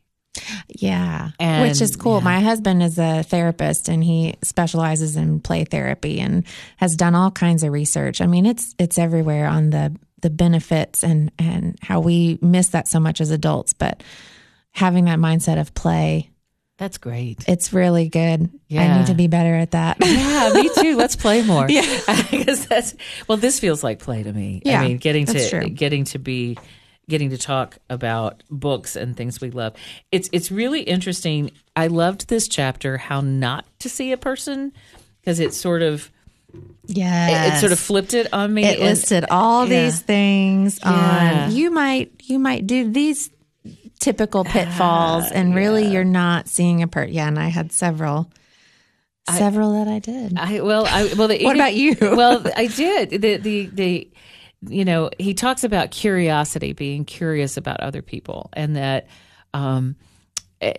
Yeah. 0.68 1.30
And- 1.40 1.68
Which 1.68 1.80
is 1.80 1.96
cool. 1.96 2.18
yeah. 2.18 2.24
My 2.24 2.40
husband 2.40 2.82
is 2.82 2.98
a 2.98 3.22
therapist 3.24 3.88
and 3.88 4.04
he 4.04 4.34
specializes 4.42 5.16
in 5.16 5.40
play 5.40 5.64
therapy 5.64 6.20
and 6.20 6.44
has 6.76 6.94
done 6.94 7.14
all 7.16 7.30
kinds 7.32 7.62
of 7.64 7.72
research. 7.72 8.20
I 8.20 8.26
mean, 8.26 8.46
it's 8.46 8.74
it's 8.78 8.98
everywhere 8.98 9.48
on 9.48 9.70
the 9.70 9.96
the 10.22 10.30
benefits 10.30 11.02
and 11.02 11.32
and 11.38 11.76
how 11.82 12.00
we 12.00 12.38
miss 12.40 12.68
that 12.68 12.86
so 12.86 13.00
much 13.00 13.20
as 13.20 13.30
adults, 13.30 13.72
but 13.72 14.02
having 14.72 15.06
that 15.06 15.18
mindset 15.18 15.58
of 15.58 15.74
play, 15.74 16.30
That's 16.78 16.98
great. 16.98 17.44
it's 17.48 17.72
really 17.72 18.08
good. 18.08 18.50
I 18.70 18.98
need 18.98 19.06
to 19.06 19.14
be 19.14 19.28
better 19.28 19.54
at 19.54 19.70
that. 19.70 19.96
Yeah, 20.04 20.52
me 20.52 20.68
too. 20.74 20.96
Let's 20.96 21.16
play 21.16 21.42
more. 21.42 21.66
Yeah. 21.70 21.82
because 22.30 22.66
that's 22.66 22.94
well. 23.28 23.38
This 23.38 23.58
feels 23.58 23.82
like 23.82 23.98
play 23.98 24.22
to 24.22 24.32
me. 24.32 24.60
Yeah, 24.64 24.82
I 24.82 24.88
mean, 24.88 24.96
getting 24.98 25.26
to 25.26 25.48
true. 25.48 25.68
getting 25.68 26.04
to 26.06 26.18
be 26.18 26.58
getting 27.08 27.30
to 27.30 27.38
talk 27.38 27.78
about 27.88 28.42
books 28.50 28.96
and 28.96 29.16
things 29.16 29.40
we 29.40 29.50
love. 29.50 29.74
It's 30.12 30.28
it's 30.32 30.50
really 30.50 30.82
interesting. 30.82 31.50
I 31.74 31.86
loved 31.86 32.28
this 32.28 32.48
chapter. 32.48 32.98
How 32.98 33.20
not 33.20 33.64
to 33.80 33.88
see 33.88 34.12
a 34.12 34.16
person 34.16 34.72
because 35.20 35.40
it 35.40 35.54
sort 35.54 35.82
of 35.82 36.10
yeah. 36.86 37.48
it, 37.48 37.54
it 37.54 37.60
sort 37.60 37.72
of 37.72 37.78
flipped 37.78 38.14
it 38.14 38.32
on 38.32 38.52
me. 38.52 38.64
it 38.64 38.80
listed 38.80 39.24
all 39.30 39.66
yeah. 39.66 39.84
these 39.84 40.00
things 40.00 40.78
Yeah. 40.82 41.46
on 41.46 41.54
you 41.54 41.70
might 41.70 42.12
you 42.24 42.38
might 42.38 42.66
do 42.66 42.90
these 42.90 43.30
typical 44.06 44.44
pitfalls 44.44 45.24
Ah, 45.26 45.34
and 45.34 45.54
really 45.54 45.86
you're 45.92 46.04
not 46.04 46.46
seeing 46.48 46.82
a 46.82 46.88
part 46.88 47.08
yeah 47.10 47.26
and 47.26 47.38
i 47.38 47.48
had 47.48 47.72
several 47.72 48.30
several 49.28 49.72
that 49.72 49.88
i 49.88 49.98
did 49.98 50.38
I 50.38 50.60
well, 50.60 50.86
I 50.86 51.12
well. 51.18 51.28
The, 51.28 51.42
What 51.48 51.56
about 51.56 51.74
you? 51.74 51.96
well, 52.00 52.44
I 52.56 52.66
did 52.68 53.10
the 53.10 53.36
the 53.38 53.66
the. 53.66 54.10
You 54.68 54.84
know, 54.84 55.10
he 55.18 55.34
talks 55.34 55.64
about 55.64 55.90
curiosity, 55.90 56.72
being 56.72 57.04
curious 57.04 57.56
about 57.56 57.80
other 57.80 58.02
people, 58.02 58.48
and 58.54 58.74
that 58.76 59.06
um, 59.52 59.96
eh, 60.60 60.72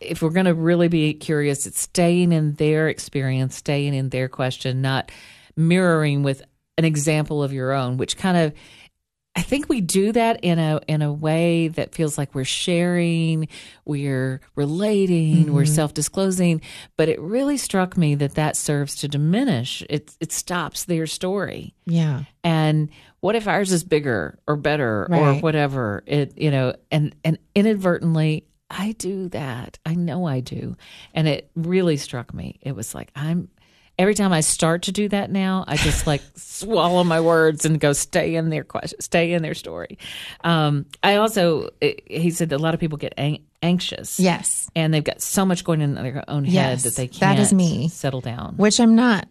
if 0.00 0.22
we're 0.22 0.30
going 0.30 0.46
to 0.46 0.54
really 0.54 0.88
be 0.88 1.14
curious, 1.14 1.66
it's 1.66 1.80
staying 1.80 2.32
in 2.32 2.54
their 2.54 2.88
experience, 2.88 3.56
staying 3.56 3.92
in 3.92 4.08
their 4.10 4.28
question, 4.28 4.80
not 4.82 5.10
mirroring 5.56 6.22
with 6.22 6.42
an 6.78 6.84
example 6.84 7.42
of 7.42 7.52
your 7.52 7.72
own, 7.72 7.96
which 7.96 8.16
kind 8.16 8.36
of 8.36 8.52
I 9.36 9.42
think 9.42 9.68
we 9.68 9.80
do 9.80 10.12
that 10.12 10.40
in 10.42 10.58
a 10.60 10.80
in 10.86 11.02
a 11.02 11.12
way 11.12 11.66
that 11.68 11.92
feels 11.94 12.16
like 12.16 12.34
we're 12.36 12.44
sharing, 12.44 13.48
we're 13.84 14.40
relating, 14.54 15.52
we're 15.52 15.62
Mm-hmm. 15.64 15.74
self-disclosing, 15.74 16.60
but 16.96 17.08
it 17.08 17.20
really 17.20 17.56
struck 17.56 17.96
me 17.96 18.14
that 18.16 18.36
that 18.36 18.56
serves 18.56 18.94
to 18.96 19.08
diminish. 19.08 19.82
It 19.90 20.14
it 20.20 20.30
stops 20.32 20.84
their 20.84 21.06
story. 21.06 21.74
yeah 21.84 22.24
And 22.44 22.90
what 23.20 23.34
if 23.34 23.48
ours 23.48 23.72
is 23.72 23.82
bigger 23.82 24.38
or 24.46 24.56
better 24.56 25.08
or 25.10 25.34
whatever? 25.40 26.04
It 26.06 26.38
you 26.38 26.50
know, 26.52 26.74
and 26.92 27.14
and 27.24 27.38
inadvertently 27.54 28.46
I 28.70 28.92
do 28.92 29.28
that. 29.28 29.78
I 29.84 29.94
know 29.94 30.26
I 30.26 30.40
do. 30.40 30.76
And 31.12 31.28
it 31.28 31.50
really 31.54 31.96
struck 31.96 32.32
me. 32.34 32.58
It 32.62 32.74
was 32.74 32.94
like 32.94 33.10
I'm 33.14 33.48
every 33.98 34.14
time 34.14 34.32
I 34.32 34.40
start 34.40 34.82
to 34.82 34.92
do 34.92 35.08
that 35.08 35.30
now, 35.30 35.64
I 35.66 35.76
just 35.76 36.06
like 36.06 36.22
swallow 36.36 37.04
my 37.04 37.20
words 37.20 37.64
and 37.64 37.78
go 37.78 37.92
stay 37.92 38.34
in 38.34 38.50
their 38.50 38.64
question, 38.64 39.00
stay 39.00 39.32
in 39.32 39.42
their 39.42 39.54
story. 39.54 39.98
Um, 40.42 40.86
I 41.02 41.16
also 41.16 41.70
it, 41.80 42.02
he 42.06 42.30
said 42.30 42.48
that 42.50 42.56
a 42.56 42.62
lot 42.62 42.74
of 42.74 42.80
people 42.80 42.98
get 42.98 43.14
ang- 43.16 43.44
anxious. 43.62 44.20
yes 44.20 44.68
And 44.76 44.92
they've 44.92 45.02
got 45.04 45.22
so 45.22 45.46
much 45.46 45.64
going 45.64 45.80
in 45.80 45.94
their 45.94 46.22
own 46.28 46.44
head 46.44 46.52
Yes, 46.52 46.82
that 46.84 46.96
they 46.96 47.08
can't 47.08 47.20
that 47.36 47.38
is 47.38 47.52
me. 47.52 47.88
settle 47.88 48.20
down. 48.20 48.56
which 48.58 48.78
i'm 48.78 48.94
not 48.94 49.26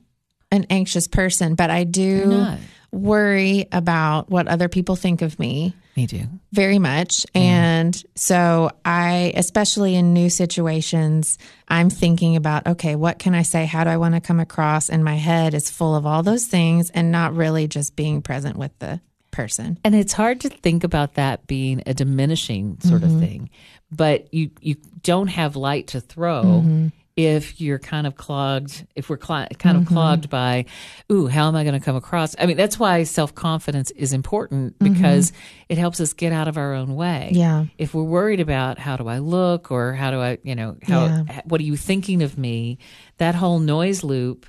an 0.51 0.65
anxious 0.71 1.07
person 1.07 1.53
but 1.55 1.69
i 1.69 1.83
do 1.83 2.45
worry 2.91 3.67
about 3.71 4.29
what 4.29 4.47
other 4.47 4.69
people 4.69 4.95
think 4.95 5.21
of 5.21 5.37
me 5.39 5.73
Me 5.95 6.07
too. 6.07 6.23
very 6.51 6.79
much. 6.79 7.25
And 7.35 8.01
so 8.15 8.71
I, 8.83 9.31
especially 9.35 9.93
in 9.95 10.13
new 10.13 10.29
situations, 10.29 11.37
I'm 11.67 11.89
thinking 11.89 12.35
about, 12.35 12.65
okay, 12.65 12.95
what 12.95 13.19
can 13.19 13.35
I 13.35 13.43
say? 13.43 13.65
How 13.65 13.83
do 13.83 13.89
I 13.91 13.97
want 13.97 14.15
to 14.15 14.21
come 14.21 14.39
across? 14.39 14.89
And 14.89 15.03
my 15.03 15.15
head 15.15 15.53
is 15.53 15.69
full 15.69 15.95
of 15.95 16.05
all 16.05 16.23
those 16.23 16.45
things 16.45 16.89
and 16.89 17.11
not 17.11 17.35
really 17.35 17.67
just 17.67 17.95
being 17.95 18.21
present 18.23 18.57
with 18.57 18.71
the 18.79 19.01
person. 19.31 19.77
And 19.83 19.93
it's 19.95 20.13
hard 20.13 20.41
to 20.41 20.49
think 20.49 20.83
about 20.83 21.13
that 21.15 21.45
being 21.47 21.83
a 21.85 21.93
diminishing 21.93 22.79
sort 22.81 23.01
Mm-hmm. 23.01 23.15
of 23.15 23.19
thing, 23.21 23.49
but 23.91 24.33
you 24.33 24.49
you 24.61 24.75
don't 25.03 25.27
have 25.27 25.55
light 25.55 25.87
to 25.87 26.01
throw 26.01 26.43
Mm-hmm. 26.43 26.87
If 27.15 27.61
you're 27.61 27.79
kind 27.79 28.07
of 28.07 28.15
clogged. 28.15 28.87
If 28.95 29.09
we're 29.09 29.19
cl- 29.21 29.47
kind 29.59 29.77
of 29.77 29.83
Mm-hmm. 29.83 29.93
clogged 29.93 30.29
by, 30.29 30.65
ooh, 31.11 31.27
how 31.27 31.47
am 31.47 31.55
I 31.55 31.63
going 31.63 31.79
to 31.79 31.83
come 31.85 31.95
across? 31.95 32.35
I 32.39 32.45
mean, 32.47 32.57
that's 32.57 32.79
why 32.79 33.03
self 33.03 33.35
confidence 33.35 33.91
is 33.91 34.13
important 34.13 34.79
because 34.79 35.31
it 35.69 35.77
helps 35.77 35.99
us 35.99 36.13
get 36.13 36.33
out 36.33 36.47
of 36.47 36.57
our 36.57 36.73
own 36.73 36.95
way. 36.95 37.27
Mm-hmm. 37.31 37.39
Yeah. 37.39 37.65
If 37.77 37.93
we're 37.93 38.03
worried 38.03 38.39
about 38.39 38.79
how 38.79 38.97
do 38.97 39.07
I 39.07 39.19
look 39.19 39.71
or 39.71 39.93
how 39.93 40.09
do 40.11 40.19
I, 40.19 40.39
you 40.43 40.55
know, 40.55 40.77
how 40.81 41.05
Yeah. 41.05 41.41
what 41.45 41.61
are 41.61 41.65
you 41.65 41.77
thinking 41.77 42.23
of 42.23 42.37
me? 42.37 42.79
That 43.17 43.35
whole 43.35 43.59
noise 43.59 44.03
loop 44.03 44.47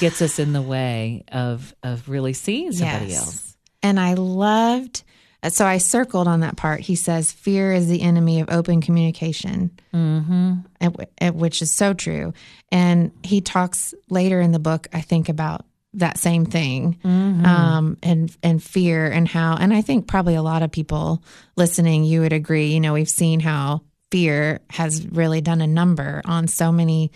gets 0.00 0.22
us 0.22 0.38
in 0.38 0.54
the 0.54 0.62
way 0.62 1.24
of 1.30 1.74
of 1.82 2.08
really 2.08 2.32
seeing 2.32 2.72
somebody 2.72 3.06
Yes. 3.08 3.18
else. 3.18 3.56
And 3.82 4.00
I 4.00 4.14
loved, 4.14 5.04
so 5.50 5.64
I 5.64 5.78
circled 5.78 6.26
on 6.26 6.40
that 6.40 6.56
part. 6.56 6.80
He 6.80 6.96
says, 6.96 7.30
fear 7.30 7.72
is 7.72 7.86
the 7.86 8.02
enemy 8.02 8.40
of 8.40 8.50
open 8.50 8.80
communication, 8.80 9.70
mm-hmm. 9.94 11.28
which 11.38 11.62
is 11.62 11.70
so 11.70 11.94
true. 11.94 12.32
And 12.72 13.12
he 13.22 13.40
talks 13.40 13.94
later 14.10 14.40
in 14.40 14.52
the 14.52 14.58
book, 14.58 14.88
I 14.92 15.00
think, 15.00 15.28
about 15.28 15.64
that 15.94 16.18
same 16.18 16.44
thing 16.44 16.98
um, 17.46 17.96
and 18.02 18.36
and 18.42 18.62
fear 18.62 19.06
and 19.06 19.26
how 19.26 19.56
and 19.56 19.72
I 19.72 19.80
think 19.80 20.06
probably 20.06 20.34
a 20.34 20.42
lot 20.42 20.62
of 20.62 20.70
people 20.70 21.22
listening 21.56 22.04
you 22.04 22.20
would 22.20 22.34
agree 22.34 22.66
you 22.66 22.80
know 22.80 22.92
we've 22.92 23.08
seen 23.08 23.40
how 23.40 23.80
fear 24.10 24.60
has 24.68 25.06
really 25.06 25.40
done 25.40 25.62
a 25.62 25.66
number 25.66 26.20
on 26.26 26.46
so 26.46 26.70
many 26.70 27.10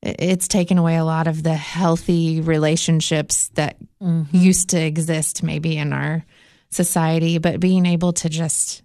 it's 0.00 0.46
taken 0.46 0.78
away 0.78 0.96
a 0.96 1.04
lot 1.04 1.26
of 1.26 1.42
the 1.42 1.54
healthy 1.54 2.40
relationships 2.40 3.48
that 3.54 3.78
used 4.32 4.70
to 4.70 4.80
exist 4.80 5.42
maybe 5.42 5.76
in 5.76 5.92
our 5.92 6.24
society 6.74 7.38
but 7.38 7.60
being 7.60 7.86
able 7.86 8.12
to 8.12 8.28
just 8.28 8.82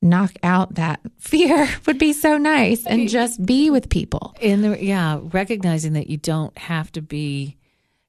knock 0.00 0.32
out 0.42 0.74
that 0.76 1.00
fear 1.18 1.68
would 1.86 1.98
be 1.98 2.12
so 2.12 2.38
nice 2.38 2.86
and 2.86 3.08
just 3.08 3.44
be 3.44 3.70
with 3.70 3.88
people. 3.88 4.34
In 4.40 4.62
the 4.62 4.82
yeah 4.82 5.20
recognizing 5.22 5.92
that 5.94 6.08
you 6.08 6.16
don't 6.16 6.56
have 6.56 6.90
to 6.92 7.02
be 7.02 7.57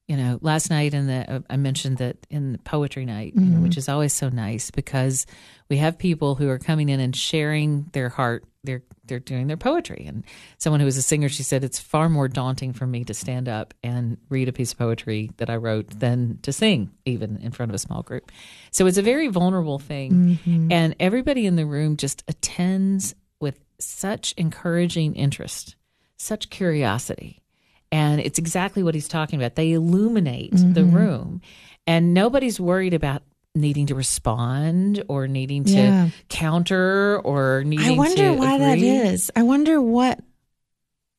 you 0.10 0.18
know 0.18 0.39
last 0.42 0.70
night 0.70 0.94
in 0.94 1.08
the 1.08 1.32
uh, 1.32 1.39
i 1.50 1.56
mentioned 1.56 1.98
that 2.00 2.18
in 2.30 2.51
the 2.51 2.58
poetry 2.60 3.06
night 3.06 3.34
you 3.36 3.42
know, 3.42 3.62
which 3.62 3.78
is 3.78 3.88
always 3.88 4.12
so 4.12 4.28
nice 4.28 4.72
because 4.72 5.25
we 5.70 5.78
have 5.78 5.98
people 5.98 6.36
who 6.36 6.50
are 6.50 6.60
coming 6.60 6.89
in 6.89 7.00
and 7.00 7.16
sharing 7.16 7.86
their 7.94 8.10
heart 8.10 8.44
they're 8.63 8.84
they're 9.06 9.20
doing 9.20 9.48
their 9.48 9.58
poetry. 9.58 10.06
And 10.08 10.24
someone 10.58 10.80
who 10.82 10.86
was 10.86 10.98
a 10.98 11.01
singer 11.01 11.30
she 11.30 11.44
said 11.44 11.63
it's 11.63 11.80
far 11.80 12.10
more 12.10 12.28
daunting 12.28 12.74
for 12.74 12.86
me 12.86 13.04
to 13.06 13.13
stand 13.13 13.48
up 13.48 13.74
and 13.84 14.18
read 14.30 14.50
a 14.50 14.51
piece 14.51 14.74
of 14.74 14.78
poetry 14.78 15.32
that 15.38 15.50
i 15.50 15.56
wrote 15.56 15.88
than 16.00 16.39
to 16.42 16.51
sing 16.51 16.92
even 17.06 17.38
in 17.38 17.51
front 17.51 17.72
of 17.72 17.75
a 17.75 17.80
small 17.80 18.04
group. 18.04 18.32
So 18.72 18.86
it's 18.86 18.98
a 18.98 19.01
very 19.01 19.28
vulnerable 19.30 19.80
thing. 19.80 20.39
And 20.72 20.96
everybody 21.00 21.46
in 21.46 21.56
the 21.56 21.66
room 21.66 21.96
just 21.98 22.24
attends 22.28 23.16
with 23.39 23.60
such 23.80 24.34
encouraging 24.38 25.16
interest 25.16 25.75
such 26.18 26.50
curiosity 26.50 27.42
and 27.91 28.19
it's 28.22 28.39
exactly 28.39 28.84
what 28.84 28.93
he's 28.96 29.08
talking 29.08 29.39
about. 29.41 29.55
They 29.55 29.72
illuminate 29.74 30.51
the 30.51 30.58
Mm-hmm. 30.81 30.96
room, 30.96 31.41
and 31.88 32.13
nobody's 32.13 32.60
worried 32.60 32.93
about 32.93 33.24
needing 33.55 33.88
to 33.88 33.96
respond 33.96 35.03
or 35.08 35.27
needing 35.27 35.63
to 35.65 35.72
Yeah. 35.72 36.10
counter 36.29 37.19
or 37.24 37.63
needing 37.65 37.86
to. 37.86 37.93
I 37.93 37.98
wonder 37.98 38.34
why 38.34 38.58
that 38.60 38.74
agree. 38.77 38.89
is. 38.89 39.31
I 39.36 39.41
wonder 39.43 39.81
what, 39.81 40.19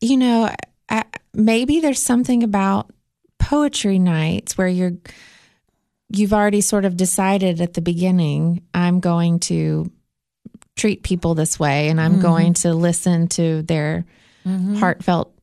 you 0.00 0.16
know, 0.16 0.48
I, 0.88 1.04
maybe 1.34 1.80
there's 1.80 2.02
something 2.02 2.42
about 2.44 2.90
poetry 3.38 3.98
nights 3.98 4.56
where 4.56 4.68
you're, 4.68 4.92
you've 6.08 6.32
already 6.32 6.60
sort 6.60 6.84
of 6.84 6.96
decided 6.96 7.60
at 7.60 7.74
the 7.74 7.80
beginning, 7.80 8.62
I'm 8.72 9.00
going 9.00 9.40
to 9.40 9.90
treat 10.76 11.02
people 11.02 11.34
this 11.34 11.58
way 11.58 11.88
and 11.88 11.98
Mm-hmm. 11.98 12.14
I'm 12.14 12.20
going 12.20 12.54
to 12.54 12.74
listen 12.74 13.26
to 13.28 13.62
their 13.62 14.04
heartfelt 14.46 15.34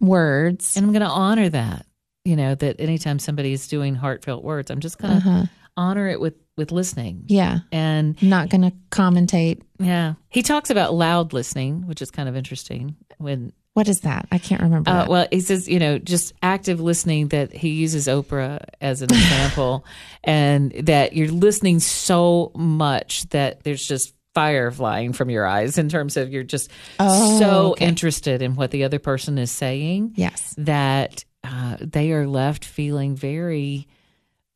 words. 0.00 0.76
And 0.76 0.84
I'm 0.86 0.92
going 0.92 1.02
to 1.02 1.08
honor 1.08 1.48
that. 1.48 1.86
You 2.24 2.36
know 2.36 2.54
that 2.54 2.80
anytime 2.80 3.18
somebody 3.18 3.52
is 3.52 3.68
doing 3.68 3.94
heartfelt 3.94 4.42
words, 4.42 4.70
I'm 4.70 4.80
just 4.80 4.96
going 4.98 5.20
to 5.20 5.28
Uh-huh. 5.28 5.46
honor 5.76 6.08
it 6.08 6.20
with 6.20 6.34
with 6.56 6.70
listening. 6.72 7.24
Yeah. 7.26 7.58
And 7.72 8.20
Not 8.22 8.48
going 8.48 8.62
to 8.62 8.72
commentate. 8.90 9.60
yeah, 9.78 10.14
he 10.30 10.42
talks 10.42 10.70
about 10.70 10.94
loud 10.94 11.32
listening, 11.32 11.86
which 11.86 12.00
is 12.00 12.10
kind 12.12 12.28
of 12.28 12.36
interesting. 12.36 12.94
When 13.18 13.52
What 13.74 13.88
is 13.88 14.00
that? 14.02 14.26
I 14.30 14.38
can't 14.38 14.62
remember. 14.62 14.88
Uh, 14.88 15.06
well, 15.08 15.26
he 15.32 15.40
says, 15.40 15.68
you 15.68 15.80
know, 15.80 15.98
just 15.98 16.32
active 16.42 16.80
listening 16.80 17.28
that 17.28 17.52
he 17.52 17.70
uses 17.70 18.06
Oprah 18.06 18.64
as 18.80 19.02
an 19.02 19.10
example, 19.12 19.84
and 20.22 20.70
that 20.86 21.12
you're 21.14 21.28
listening 21.28 21.80
so 21.80 22.52
much 22.54 23.28
that 23.30 23.64
there's 23.64 23.84
just 23.86 24.14
fire 24.34 24.70
flying 24.70 25.12
from 25.12 25.30
your 25.30 25.46
eyes 25.46 25.78
in 25.78 25.88
terms 25.88 26.16
of 26.16 26.32
you're 26.32 26.42
just 26.42 26.70
Oh, 26.98 27.38
so 27.38 27.70
okay. 27.72 27.86
interested 27.86 28.42
in 28.42 28.56
what 28.56 28.70
the 28.72 28.84
other 28.84 28.98
person 28.98 29.38
is 29.38 29.50
saying 29.50 30.12
yes. 30.16 30.54
that 30.58 31.24
uh, 31.44 31.76
they 31.80 32.10
are 32.12 32.26
left 32.26 32.64
feeling 32.64 33.14
very, 33.16 33.86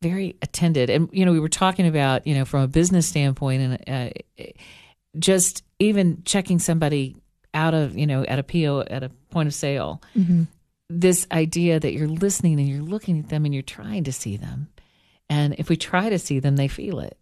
very 0.01 0.35
attended. 0.41 0.89
And 0.89 1.09
you 1.13 1.25
know, 1.25 1.31
we 1.31 1.39
were 1.39 1.49
talking 1.49 1.87
about 1.87 2.25
you 2.27 2.35
know 2.35 2.45
from 2.45 2.61
a 2.61 2.67
business 2.67 3.07
standpoint, 3.07 3.79
and 3.87 4.11
uh, 4.39 4.43
just 5.17 5.63
even 5.79 6.23
checking 6.25 6.59
somebody 6.59 7.15
out 7.53 7.73
of 7.73 7.97
you 7.97 8.05
know 8.07 8.23
at 8.23 8.39
a 8.39 8.43
PO 8.43 8.81
at 8.89 9.03
a 9.03 9.09
point 9.29 9.47
of 9.47 9.53
sale. 9.53 10.01
This 10.91 11.27
idea 11.31 11.79
that 11.79 11.93
you're 11.93 12.07
listening 12.07 12.59
and 12.59 12.67
you're 12.67 12.81
looking 12.81 13.19
at 13.19 13.29
them 13.29 13.45
and 13.45 13.53
you're 13.53 13.61
trying 13.61 14.05
to 14.05 14.11
see 14.11 14.37
them, 14.37 14.67
and 15.29 15.53
if 15.59 15.69
we 15.69 15.77
try 15.77 16.09
to 16.09 16.17
see 16.17 16.39
them, 16.39 16.55
they 16.55 16.67
feel 16.67 16.99
it. 16.99 17.15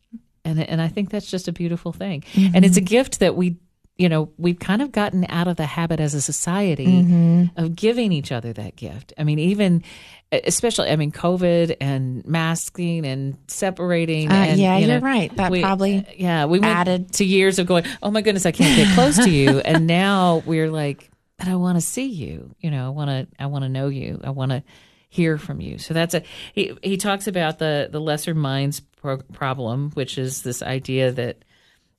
And 0.47 0.59
and 0.59 0.81
I 0.81 0.87
think 0.87 1.09
that's 1.09 1.29
just 1.29 1.47
a 1.47 1.51
beautiful 1.51 1.91
thing, 1.91 2.23
and 2.35 2.63
it's 2.65 2.77
a 2.77 2.81
gift 2.81 3.19
that 3.19 3.35
we 3.35 3.57
you 3.99 4.09
know, 4.09 4.29
we've 4.37 4.59
kind 4.59 4.83
of 4.83 4.91
gotten 4.91 5.25
out 5.27 5.47
of 5.47 5.55
the 5.57 5.65
habit 5.65 5.99
as 5.99 6.13
a 6.13 6.21
society 6.21 6.85
Mm-hmm. 6.85 7.45
of 7.59 7.75
giving 7.75 8.11
each 8.11 8.31
other 8.31 8.53
that 8.53 8.75
gift. 8.75 9.11
I 9.17 9.23
mean, 9.23 9.39
even 9.39 9.83
especially, 10.31 10.89
I 10.91 10.95
mean, 10.97 11.11
COVID 11.11 11.77
and 11.81 12.23
masking 12.25 13.07
and 13.07 13.37
separating. 13.47 14.29
Uh, 14.29 14.35
and, 14.35 14.59
yeah, 14.59 14.77
you 14.77 14.87
you're 14.87 14.99
right. 14.99 15.35
That 15.37 15.49
we- 15.51 15.61
probably 15.61 16.05
yeah, 16.15 16.45
we 16.45 16.59
added- 16.61 17.13
to 17.13 17.25
years 17.25 17.57
of 17.59 17.65
going, 17.65 17.85
oh 18.03 18.11
my 18.11 18.21
goodness, 18.21 18.45
I 18.45 18.51
can't 18.51 18.75
get 18.77 18.93
close 18.93 19.17
to 19.25 19.31
you, 19.31 19.59
and 19.61 19.87
now 20.03 20.43
we're 20.45 20.69
like, 20.69 21.09
but 21.39 21.47
I 21.47 21.55
want 21.55 21.77
to 21.77 21.81
see 21.81 22.05
you. 22.07 22.53
You 22.59 22.69
know, 22.71 22.85
I 22.85 22.89
want 22.89 23.09
to, 23.09 23.27
I 23.43 23.47
want 23.47 23.63
to 23.63 23.69
know 23.69 23.87
you. 23.87 24.21
I 24.23 24.29
want 24.29 24.51
to 24.51 24.63
hear 25.09 25.37
from 25.39 25.59
you. 25.61 25.77
So 25.79 25.93
that's 25.95 26.13
a 26.13 26.21
he. 26.53 26.73
He 26.83 26.97
talks 26.97 27.25
about 27.27 27.57
the 27.59 27.87
the 27.91 27.99
lesser 27.99 28.35
minds 28.35 28.81
pro- 28.97 29.21
problem, 29.33 29.91
which 29.93 30.17
is 30.17 30.43
this 30.43 30.61
idea 30.61 31.11
that 31.11 31.43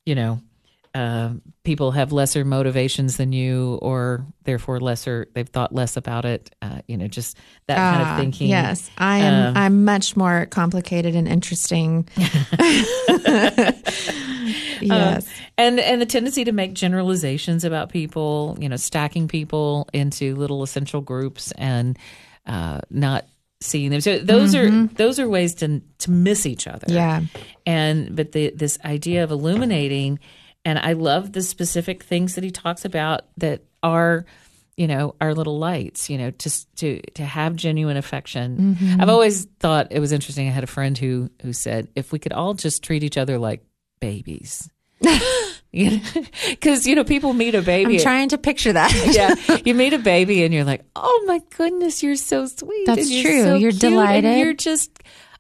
you 0.05 0.15
know 0.15 0.41
uh, 0.95 1.31
people 1.65 1.93
have 1.93 2.13
lesser 2.13 2.45
motivations 2.45 3.17
than 3.17 3.33
you, 3.33 3.79
or 3.83 4.25
therefore 4.45 4.81
lesser. 4.81 5.29
They've 5.35 5.49
thought 5.49 5.75
less 5.75 5.97
about 5.97 6.25
it. 6.25 6.55
Uh, 6.63 6.81
you 6.89 6.97
know, 6.97 7.09
just 7.09 7.37
that 7.67 7.77
kind 7.77 8.03
Ah, 8.03 8.15
of 8.15 8.21
thinking. 8.21 8.49
Yes, 8.49 8.91
I 8.99 9.19
am. 9.19 9.49
Um, 9.49 9.57
I'm 9.57 9.85
much 9.85 10.17
more 10.17 10.47
complicated 10.47 11.15
and 11.15 11.29
interesting. 11.29 12.09
yes. 14.81 15.27
and 15.57 15.81
and 15.81 16.01
the 16.01 16.07
tendency 16.07 16.45
to 16.45 16.53
make 16.53 16.75
generalizations 16.75 17.65
about 17.65 17.91
people, 17.91 18.57
you 18.61 18.69
know, 18.69 18.77
stacking 18.77 19.29
people 19.29 19.89
into 19.93 20.35
little 20.37 20.63
essential 20.63 21.01
groups 21.01 21.53
and 21.53 21.99
uh, 22.47 22.81
not 22.91 23.27
seeing 23.61 23.91
them. 23.91 24.01
So 24.01 24.19
those 24.19 24.55
are 24.55 24.69
mm-hmm. 24.69 24.95
those 24.95 25.19
are 25.19 25.29
ways 25.29 25.55
to 25.57 25.81
to 25.99 26.11
miss 26.11 26.47
each 26.47 26.67
other. 26.67 26.87
Yeah. 26.93 27.23
And 27.67 28.15
but 28.15 28.33
the 28.33 28.53
this 28.55 28.79
idea 28.85 29.25
of 29.25 29.31
illuminating, 29.31 30.19
and 30.65 30.79
I 30.79 30.93
love 30.93 31.33
the 31.33 31.43
specific 31.43 32.03
things 32.03 32.35
that 32.35 32.45
he 32.45 32.51
talks 32.51 32.85
about 32.85 33.23
that 33.39 33.63
are 33.83 34.25
you 34.77 34.87
know 34.87 35.15
our 35.21 35.35
little 35.35 35.59
lights 35.59 36.09
you 36.09 36.17
know 36.17 36.31
to 36.31 36.75
to 36.77 37.01
to 37.15 37.25
have 37.25 37.57
genuine 37.57 37.97
affection 37.97 38.77
mm-hmm. 38.77 39.01
i've 39.01 39.09
always 39.09 39.45
thought 39.59 39.89
it 39.91 39.99
was 39.99 40.13
interesting 40.13 40.49
i 40.49 40.53
had 40.53 40.65
a 40.65 40.69
friend 40.69 40.97
who 40.97 41.29
who 41.43 41.53
said 41.53 41.89
if 41.97 42.13
we 42.13 42.19
could 42.19 42.33
all 42.33 42.55
just 42.55 42.83
treat 42.83 43.03
each 43.03 43.17
other 43.17 43.39
like 43.39 43.65
babies 44.01 44.71
because 46.51 46.87
you 46.87 46.95
know 46.95 47.05
people 47.05 47.33
meet 47.33 47.55
a 47.55 47.63
baby 47.63 47.97
I'm 47.97 48.03
trying 48.03 48.29
to 48.31 48.39
picture 48.39 48.73
that. 48.73 48.93
yeah, 49.49 49.57
you 49.65 49.75
meet 49.75 49.93
a 49.93 49.99
baby 49.99 50.45
and 50.45 50.53
you're 50.55 50.65
like, 50.65 50.85
"Oh 50.97 51.25
my 51.27 51.41
goodness, 51.57 52.03
you're 52.03 52.17
so 52.17 52.47
sweet." 52.47 52.87
That's 52.87 53.03
and 53.03 53.11
you're 53.11 53.23
true. 53.25 53.43
so 53.45 53.55
You're 53.57 53.71
cute, 53.73 53.85
and 53.85 53.93
delighted. 53.93 54.39
you're 54.39 54.53
just 54.55 54.91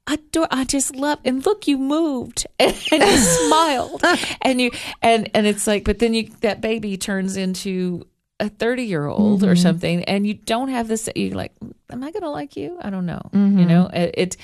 adore. 0.06 0.48
I 0.50 0.64
just 0.64 0.94
love. 0.96 1.18
And 1.24 1.44
look, 1.44 1.66
you 1.68 1.76
moved 1.78 2.46
and, 2.58 2.74
you 2.92 3.16
smiled, 3.18 4.02
and 4.42 4.60
you 4.60 4.70
and 5.02 5.30
and 5.34 5.46
it's 5.46 5.66
like, 5.66 5.84
but 5.84 5.98
then 5.98 6.14
you 6.14 6.30
that 6.40 6.60
baby 6.60 6.96
turns 6.96 7.36
into 7.36 8.06
a 8.40 8.48
30 8.48 8.84
year 8.84 9.06
old 9.06 9.40
Mm-hmm. 9.42 9.50
or 9.50 9.56
something 9.56 10.04
and 10.04 10.24
you 10.24 10.34
don't 10.34 10.68
have 10.68 10.86
this 10.86 11.08
you're 11.16 11.34
like 11.34 11.50
am 11.90 12.04
i 12.04 12.12
gonna 12.12 12.30
like 12.30 12.56
you 12.56 12.78
i 12.80 12.88
don't 12.88 13.04
know 13.04 13.20
Mm-hmm. 13.34 13.58
you 13.58 13.66
know 13.66 13.90
it, 13.92 14.14
it 14.16 14.36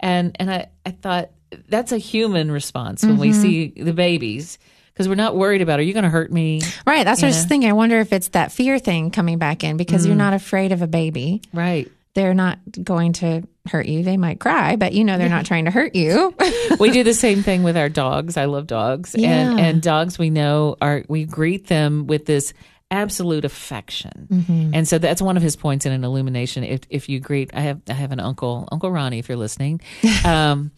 and 0.00 0.34
and 0.40 0.50
i 0.50 0.68
i 0.86 0.90
thought 0.90 1.28
that's 1.68 1.92
a 1.92 1.98
human 1.98 2.50
response 2.50 3.02
when 3.02 3.12
Mm-hmm. 3.12 3.20
we 3.20 3.32
see 3.34 3.66
the 3.76 3.92
babies 3.92 4.58
because 5.02 5.08
we're 5.08 5.14
not 5.16 5.36
worried 5.36 5.62
about 5.62 5.80
are 5.80 5.82
you 5.82 5.92
gonna 5.94 6.08
hurt 6.10 6.32
me 6.32 6.60
Right. 6.86 7.04
That's 7.04 7.20
what 7.22 7.26
I 7.28 7.30
was 7.30 7.44
thinking. 7.44 7.68
I 7.68 7.72
wonder 7.72 7.98
if 7.98 8.12
it's 8.12 8.28
that 8.28 8.52
fear 8.52 8.78
thing 8.78 9.10
coming 9.10 9.38
back 9.38 9.64
in 9.64 9.76
because 9.76 10.04
Mm. 10.04 10.06
you're 10.08 10.16
not 10.16 10.32
afraid 10.34 10.72
of 10.72 10.82
a 10.82 10.86
baby. 10.86 11.42
right 11.52 11.90
They're 12.14 12.34
not 12.34 12.58
going 12.82 13.14
to 13.14 13.42
hurt 13.66 13.86
you. 13.86 14.02
They 14.02 14.16
might 14.16 14.38
cry, 14.38 14.76
but 14.76 14.92
you 14.92 15.02
know 15.04 15.16
they're 15.18 15.28
not 15.28 15.46
trying 15.50 15.64
to 15.64 15.70
hurt 15.70 15.94
you. 15.94 16.34
we 16.78 16.90
do 16.90 17.02
the 17.04 17.14
same 17.14 17.42
thing 17.42 17.62
with 17.62 17.76
our 17.76 17.88
dogs. 17.88 18.36
I 18.36 18.44
love 18.46 18.66
dogs, 18.66 19.14
and 19.14 19.58
and 19.58 19.80
dogs 19.82 20.18
we 20.18 20.28
know 20.30 20.76
are 20.82 21.04
we 21.08 21.24
greet 21.24 21.66
them 21.68 22.06
with 22.06 22.26
this 22.26 22.52
absolute 22.90 23.44
affection, 23.46 24.28
Mm-hmm. 24.30 24.74
and 24.74 24.86
so 24.86 24.98
that's 24.98 25.22
one 25.22 25.36
of 25.38 25.42
his 25.42 25.56
points 25.56 25.86
in 25.86 25.92
an 25.92 26.04
illumination. 26.04 26.64
If 26.64 26.80
if 26.90 27.08
you 27.08 27.20
greet, 27.20 27.50
I 27.54 27.60
have 27.60 27.80
I 27.88 27.94
have 27.94 28.12
an 28.12 28.20
uncle, 28.20 28.68
Uncle 28.70 28.90
Ronnie, 28.90 29.18
if 29.18 29.28
you're 29.30 29.38
listening, 29.38 29.80
um, 30.26 30.70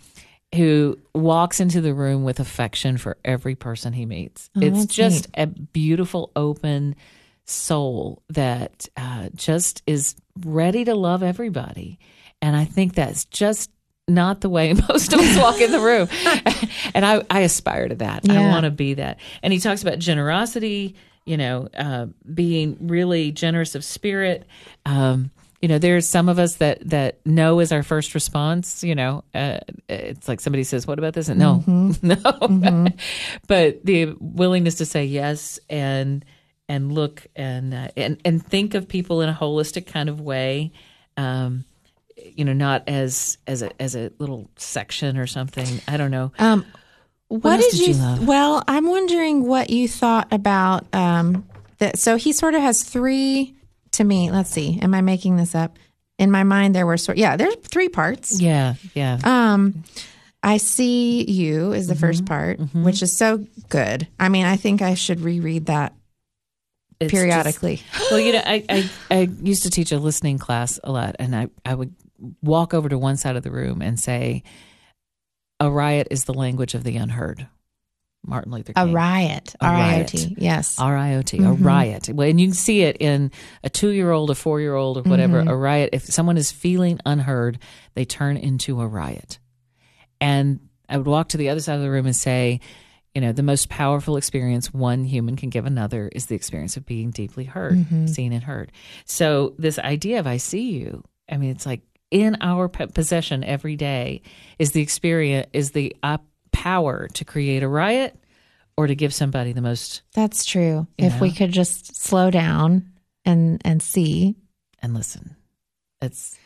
who 0.55 0.99
walks 1.15 1.61
into 1.61 1.81
the 1.81 1.95
room 1.95 2.25
with 2.25 2.41
affection 2.41 2.97
for 2.97 3.17
every 3.25 3.55
person 3.55 3.93
he 3.93 4.07
meets. 4.07 4.51
it's 4.57 4.77
Oh, 4.77 4.81
that's 4.81 4.95
just 4.95 5.29
a 5.35 5.47
beautiful, 5.47 6.31
open 6.37 6.97
soul 7.45 8.23
that 8.31 8.89
uh, 8.97 9.29
just 9.35 9.83
is 9.87 10.15
ready 10.45 10.85
to 10.85 10.95
love 10.95 11.23
everybody. 11.23 11.99
And 12.41 12.57
I 12.57 12.65
think 12.65 12.95
that's 12.95 13.25
just 13.27 13.71
not 14.09 14.41
the 14.41 14.49
way 14.49 14.73
most 14.89 15.13
of 15.13 15.21
us 15.21 15.39
walk 15.39 15.61
in 15.61 15.71
the 15.73 15.81
room. 15.81 16.09
and 16.95 17.05
I, 17.05 17.23
I 17.31 17.41
aspire 17.41 17.89
to 17.89 17.95
that. 17.97 18.29
I 18.29 18.49
want 18.49 18.65
to 18.65 18.71
be 18.71 18.95
that. 18.95 19.19
And 19.43 19.53
he 19.53 19.61
talks 19.61 19.83
about 19.83 19.99
generosity, 19.99 20.95
you 21.25 21.37
know, 21.37 21.69
uh, 21.77 22.07
being 22.33 22.77
really 22.81 23.33
generous 23.33 23.75
of 23.75 23.85
spirit. 23.85 24.47
Um, 24.87 25.31
you 25.65 25.69
know, 25.69 25.79
there's 25.79 26.07
some 26.07 26.29
of 26.29 26.39
us 26.39 26.57
that 26.57 26.87
that 26.91 27.21
no 27.25 27.59
is 27.59 27.73
our 27.73 27.83
first 27.83 28.13
response. 28.13 28.85
You 28.85 28.95
know, 28.95 29.25
uh, 29.35 29.61
it's 29.89 30.29
like 30.29 30.41
somebody 30.41 30.63
says, 30.63 30.87
"What 30.87 30.99
about 30.99 31.15
this?" 31.15 31.31
And 31.31 31.41
no, 31.41 31.65
no. 32.03 32.87
but 33.49 33.83
the 33.83 34.15
willingness 34.21 34.75
to 34.75 34.85
say 34.85 35.07
yes 35.07 35.59
and 35.71 36.23
and 36.69 36.93
look 36.93 37.27
and 37.35 37.73
uh, 37.73 37.89
and 37.97 38.21
and 38.27 38.45
think 38.45 38.75
of 38.75 38.89
people 38.89 39.23
in 39.23 39.31
a 39.31 39.33
holistic 39.33 39.87
kind 39.87 40.11
of 40.11 40.21
way. 40.21 40.71
Um, 41.17 41.65
you 42.19 42.45
know, 42.45 42.53
not 42.53 42.87
as 42.87 43.39
as 43.47 43.63
a 43.63 43.71
as 43.81 43.97
a 43.97 44.13
little 44.19 44.51
section 44.57 45.17
or 45.17 45.27
something. 45.27 45.81
I 45.89 45.97
don't 45.97 46.11
know. 46.11 46.31
Um, 46.39 46.67
what, 47.29 47.59
else 47.59 47.79
did, 47.79 47.97
you? 47.97 48.27
Well, 48.27 48.63
I'm 48.69 48.87
wondering 48.87 49.47
what 49.47 49.71
you 49.71 49.89
thought 49.89 50.29
about 50.31 50.95
um, 50.95 51.49
that. 51.79 51.99
So 51.99 52.17
he 52.17 52.35
sort 52.35 52.53
of 52.53 52.61
has 52.61 52.83
three. 52.83 53.57
To 53.95 54.05
me, 54.05 54.31
let's 54.31 54.51
see. 54.51 54.79
Am 54.81 54.95
I 54.95 55.01
making 55.01 55.37
this 55.37 55.55
up? 55.55 55.79
In 56.19 56.31
my 56.31 56.45
mind, 56.45 56.75
there 56.75 56.87
were 56.87 56.97
sort. 56.97 57.19
Yeah, 57.19 57.37
there's 57.37 57.57
three 57.57 57.89
parts. 57.89 58.41
yeah, 58.41 58.75
yeah. 58.95 59.19
Um, 59.25 59.83
I 60.43 60.59
see 60.59 61.25
you 61.29 61.73
is 61.73 61.87
the 61.89 61.95
Mm-hmm. 61.95 62.01
first 62.01 62.27
part, 62.27 62.61
which 62.75 63.03
is 63.03 63.17
so 63.17 63.45
good. 63.69 64.07
I 64.21 64.29
mean, 64.29 64.45
I 64.47 64.57
think 64.57 64.83
I 64.83 64.95
should 64.95 65.21
reread 65.21 65.67
that 65.67 65.93
It's 67.01 67.11
periodically. 67.11 67.77
just- 67.77 68.11
well, 68.11 68.21
you 68.21 68.33
know, 68.35 68.43
I, 68.45 68.65
I 68.69 68.91
I 69.11 69.21
used 69.43 69.63
to 69.65 69.71
teach 69.71 69.91
a 69.93 69.99
listening 69.99 70.39
class 70.39 70.79
a 70.85 70.93
lot, 70.93 71.17
and 71.19 71.35
I 71.35 71.49
I 71.65 71.75
would 71.75 71.95
walk 72.43 72.75
over 72.75 72.89
to 72.89 72.99
one 72.99 73.17
side 73.17 73.37
of 73.37 73.43
the 73.43 73.51
room 73.51 73.81
and 73.83 73.99
say, 73.99 74.43
"A 75.61 75.71
riot 75.71 76.09
is 76.11 76.25
the 76.25 76.35
language 76.35 76.75
of 76.75 76.85
the 76.85 76.97
unheard." 76.97 77.49
Martin 78.27 78.53
Luther 78.53 78.73
King. 78.73 78.91
a 78.91 78.93
riot. 78.93 79.55
Yes. 79.61 79.71
riot. 79.71 80.09
T. 80.09 80.37
Yes. 80.39 80.79
R 80.79 80.97
I 80.97 81.15
O 81.15 81.23
T, 81.23 81.39
a 81.39 81.53
riot. 81.53 82.09
Well, 82.13 82.29
and 82.29 82.41
you 82.41 82.49
can 82.49 82.55
see 82.55 82.83
it 82.83 82.97
in 82.99 83.31
a 83.63 83.71
two 83.71 83.91
year 83.91 84.11
old, 84.11 84.31
a 84.31 84.35
four 84.35 84.61
year 84.61 84.75
old, 84.75 84.99
or 84.99 85.03
whatever. 85.03 85.41
A 85.41 85.57
riot. 85.57 85.91
If 85.93 86.05
someone 86.05 86.37
is 86.37 86.51
feeling 86.51 87.01
unheard, 87.05 87.59
they 87.95 88.05
turn 88.05 88.37
into 88.37 88.81
a 88.81 88.87
riot. 88.87 89.39
And 90.21 90.61
I 90.89 90.97
would 90.97 91.07
walk 91.07 91.29
to 91.31 91.37
the 91.37 91.49
other 91.51 91.61
side 91.61 91.77
of 91.77 91.83
the 91.83 91.91
room 91.91 92.07
and 92.07 92.17
say, 92.17 92.61
you 93.15 93.21
know, 93.21 93.33
the 93.33 93.43
most 93.43 93.69
powerful 93.69 94.17
experience 94.17 94.73
one 94.75 95.05
human 95.05 95.37
can 95.37 95.49
give 95.49 95.67
another 95.67 96.09
is 96.09 96.27
the 96.27 96.35
experience 96.35 96.77
of 96.77 96.85
being 96.85 97.11
deeply 97.11 97.45
heard, 97.45 97.79
seen 98.11 98.33
and 98.33 98.43
heard. 98.43 98.73
So 99.05 99.55
this 99.59 99.79
idea 99.79 100.19
of 100.19 100.27
I 100.27 100.39
see 100.39 100.73
you, 100.73 101.05
I 101.31 101.37
mean, 101.37 101.51
it's 101.51 101.65
like 101.65 101.83
in 102.11 102.37
our 102.41 102.69
possession 102.69 103.45
every 103.45 103.77
day 103.77 104.23
is 104.59 104.73
the 104.73 104.83
experience, 104.83 105.49
is 105.53 105.71
the 105.73 105.95
uh, 106.03 106.19
power 106.55 107.09
to 107.09 107.25
create 107.25 107.63
a 107.63 107.69
riot 107.69 108.17
or 108.77 108.87
to 108.87 108.95
give 108.95 109.13
somebody 109.13 109.53
the 109.53 109.61
most 109.61 110.03
That's 110.15 110.45
true. 110.45 110.87
If 110.97 111.21
we 111.21 111.33
could 111.33 111.53
just 111.53 111.97
slow 111.97 112.31
down 112.31 112.93
and 113.25 113.61
and 113.65 113.83
see. 113.83 114.37
and 114.83 114.95
listen. 114.95 115.37
It's 116.01 116.39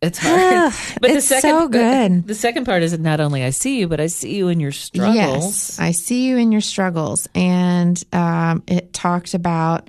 it's 0.00 0.18
hard. 0.18 0.72
but 1.00 1.10
it's 1.10 1.28
so 1.28 1.68
good. 1.68 2.26
The 2.26 2.34
second 2.34 2.64
part 2.64 2.82
is 2.82 2.98
not 2.98 3.20
only 3.20 3.44
I 3.44 3.50
see 3.50 3.78
you, 3.78 3.88
but 3.88 4.00
I 4.00 4.08
see 4.08 4.34
you 4.36 4.48
in 4.48 4.60
your 4.60 4.72
struggles. 4.72 5.14
Yes, 5.16 5.78
I 5.78 5.92
see 5.92 6.26
you 6.26 6.36
in 6.36 6.50
your 6.52 6.60
struggles, 6.60 7.28
and 7.34 8.02
um, 8.12 8.64
it 8.66 8.92
talked 8.92 9.34
about 9.34 9.88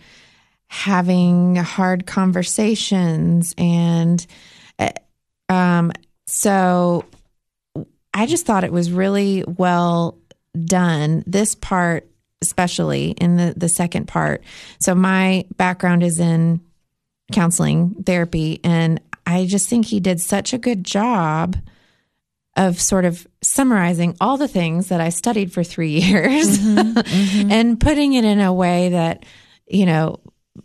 having 0.67 1.55
hard 1.55 2.05
conversations, 2.05 3.55
and 3.57 4.25
uh, 4.79 4.91
um, 5.49 5.91
so 6.27 7.05
I 8.13 8.25
just 8.25 8.45
thought 8.45 8.63
it 8.63 8.71
was 8.71 8.91
really 8.91 9.43
well 9.47 10.19
done. 10.65 11.23
This 11.25 11.55
part, 11.55 12.09
especially 12.41 13.11
in 13.11 13.37
the 13.37 13.53
the 13.55 13.69
second 13.69 14.07
part. 14.07 14.43
So 14.79 14.93
my 14.95 15.45
background 15.57 16.03
is 16.03 16.19
in 16.19 16.61
counseling 17.31 18.03
therapy, 18.05 18.59
and 18.63 19.01
I 19.25 19.45
just 19.45 19.69
think 19.69 19.85
he 19.85 19.99
did 19.99 20.21
such 20.21 20.53
a 20.53 20.57
good 20.57 20.83
job 20.83 21.57
of 22.55 22.79
sort 22.79 23.05
of 23.05 23.25
summarizing 23.41 24.15
all 24.21 24.37
the 24.37 24.47
things 24.47 24.89
that 24.89 25.01
I 25.01 25.09
studied 25.09 25.51
for 25.51 25.63
three 25.63 25.99
years 26.01 26.59
mm-hmm, 26.59 26.97
mm-hmm. 26.97 27.51
and 27.51 27.79
putting 27.79 28.13
it 28.13 28.25
in 28.25 28.39
a 28.39 28.53
way 28.53 28.89
that, 28.89 29.25
you 29.67 29.85
know, 29.85 30.19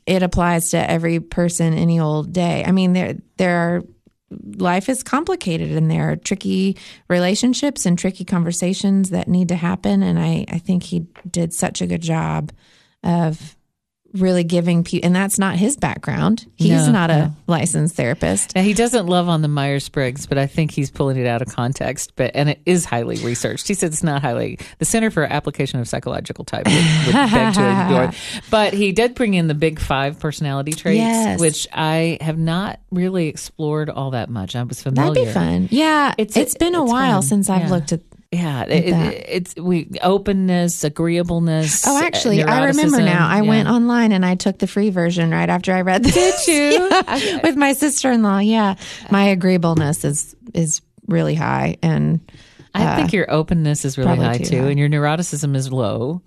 it 0.06 0.22
applies 0.22 0.70
to 0.70 0.90
every 0.90 1.20
person 1.20 1.72
any 1.72 1.98
old 1.98 2.32
day. 2.32 2.64
I 2.66 2.72
mean, 2.72 2.92
there 2.92 3.16
there 3.36 3.56
are 3.56 3.82
life 4.30 4.88
is 4.88 5.02
complicated 5.02 5.70
and 5.72 5.90
there 5.90 6.10
are 6.10 6.16
tricky 6.16 6.76
relationships 7.08 7.86
and 7.86 7.98
tricky 7.98 8.24
conversations 8.24 9.10
that 9.10 9.28
need 9.28 9.48
to 9.48 9.56
happen. 9.56 10.02
And 10.02 10.18
I, 10.18 10.44
I 10.48 10.58
think 10.58 10.82
he 10.82 11.06
did 11.30 11.52
such 11.54 11.80
a 11.80 11.86
good 11.86 12.02
job 12.02 12.52
of 13.02 13.56
really 14.14 14.42
giving 14.44 14.84
people, 14.84 15.06
and 15.06 15.14
that's 15.14 15.38
not 15.38 15.56
his 15.56 15.76
background. 15.76 16.46
He's 16.56 16.86
No, 16.86 16.92
not 16.92 17.10
a 17.10 17.18
no. 17.18 17.34
licensed 17.46 17.94
therapist. 17.94 18.54
Now, 18.54 18.62
he 18.62 18.72
doesn't 18.72 19.06
love 19.06 19.28
on 19.28 19.42
the 19.42 19.48
Myers 19.48 19.88
Briggs, 19.88 20.26
but 20.26 20.38
I 20.38 20.46
think 20.46 20.70
he's 20.70 20.90
pulling 20.90 21.18
it 21.18 21.26
out 21.26 21.42
of 21.42 21.48
context. 21.48 22.12
But 22.16 22.32
and 22.34 22.48
it 22.48 22.60
is 22.64 22.84
highly 22.86 23.16
researched. 23.24 23.68
He 23.68 23.74
said 23.74 23.92
it's 23.92 24.02
not 24.02 24.22
highly. 24.22 24.58
The 24.78 24.84
Center 24.86 25.10
for 25.10 25.24
Application 25.24 25.78
of 25.80 25.88
Psychological 25.88 26.44
Type 26.44 26.66
would, 26.66 27.06
would 27.06 27.12
beg 27.12 27.54
to 27.54 27.70
ignore. 27.86 28.12
But 28.50 28.72
he 28.72 28.92
did 28.92 29.14
bring 29.14 29.34
in 29.34 29.46
the 29.46 29.54
big 29.54 29.78
five 29.78 30.18
personality 30.18 30.72
traits, 30.72 30.96
Yes. 30.98 31.38
which 31.40 31.68
I 31.72 32.16
have 32.22 32.38
not 32.38 32.80
really 32.90 33.28
explored 33.28 33.90
all 33.90 34.12
that 34.12 34.30
much. 34.30 34.56
I 34.56 34.62
was 34.62 34.82
familiar. 34.82 35.12
That'd 35.14 35.28
be 35.28 35.32
fun. 35.32 35.68
Yeah. 35.70 36.14
It's- 36.16 36.36
it's 36.36 36.54
been 36.56 36.74
a 36.74 36.82
it's 36.82 36.90
while 36.92 37.20
fun. 37.20 37.28
since 37.28 37.50
I've 37.50 37.62
Yeah. 37.64 37.70
looked 37.70 37.92
at 37.92 38.00
Yeah, 38.30 38.64
it, 38.64 38.84
it, 38.92 39.24
it's 39.28 39.56
we 39.56 39.88
openness, 40.02 40.84
agreeableness. 40.84 41.86
Oh, 41.86 41.98
actually, 42.02 42.42
I 42.42 42.66
remember 42.66 42.98
now. 43.00 43.26
I 43.26 43.36
Yeah. 43.36 43.48
went 43.48 43.68
online 43.68 44.12
and 44.12 44.24
I 44.24 44.34
took 44.34 44.58
the 44.58 44.66
free 44.66 44.90
version 44.90 45.30
right 45.30 45.48
after 45.48 45.72
I 45.72 45.80
read 45.80 46.04
this. 46.04 46.44
Did 46.44 46.46
you? 46.54 46.88
Yeah, 46.90 47.40
with 47.42 47.56
my 47.56 47.72
sister 47.72 48.12
in 48.12 48.22
law. 48.22 48.38
Yeah, 48.38 48.74
my 49.10 49.28
agreeableness 49.28 50.04
is 50.04 50.36
is 50.52 50.82
really 51.06 51.34
high, 51.36 51.78
and 51.82 52.20
I 52.74 52.96
think 52.96 53.14
your 53.14 53.30
openness 53.30 53.86
is 53.86 53.96
really 53.96 54.16
high 54.18 54.36
too 54.38 54.44
too, 54.44 54.62
high. 54.62 54.68
and 54.70 54.78
your 54.78 54.90
neuroticism 54.90 55.56
is 55.56 55.72
low. 55.72 56.20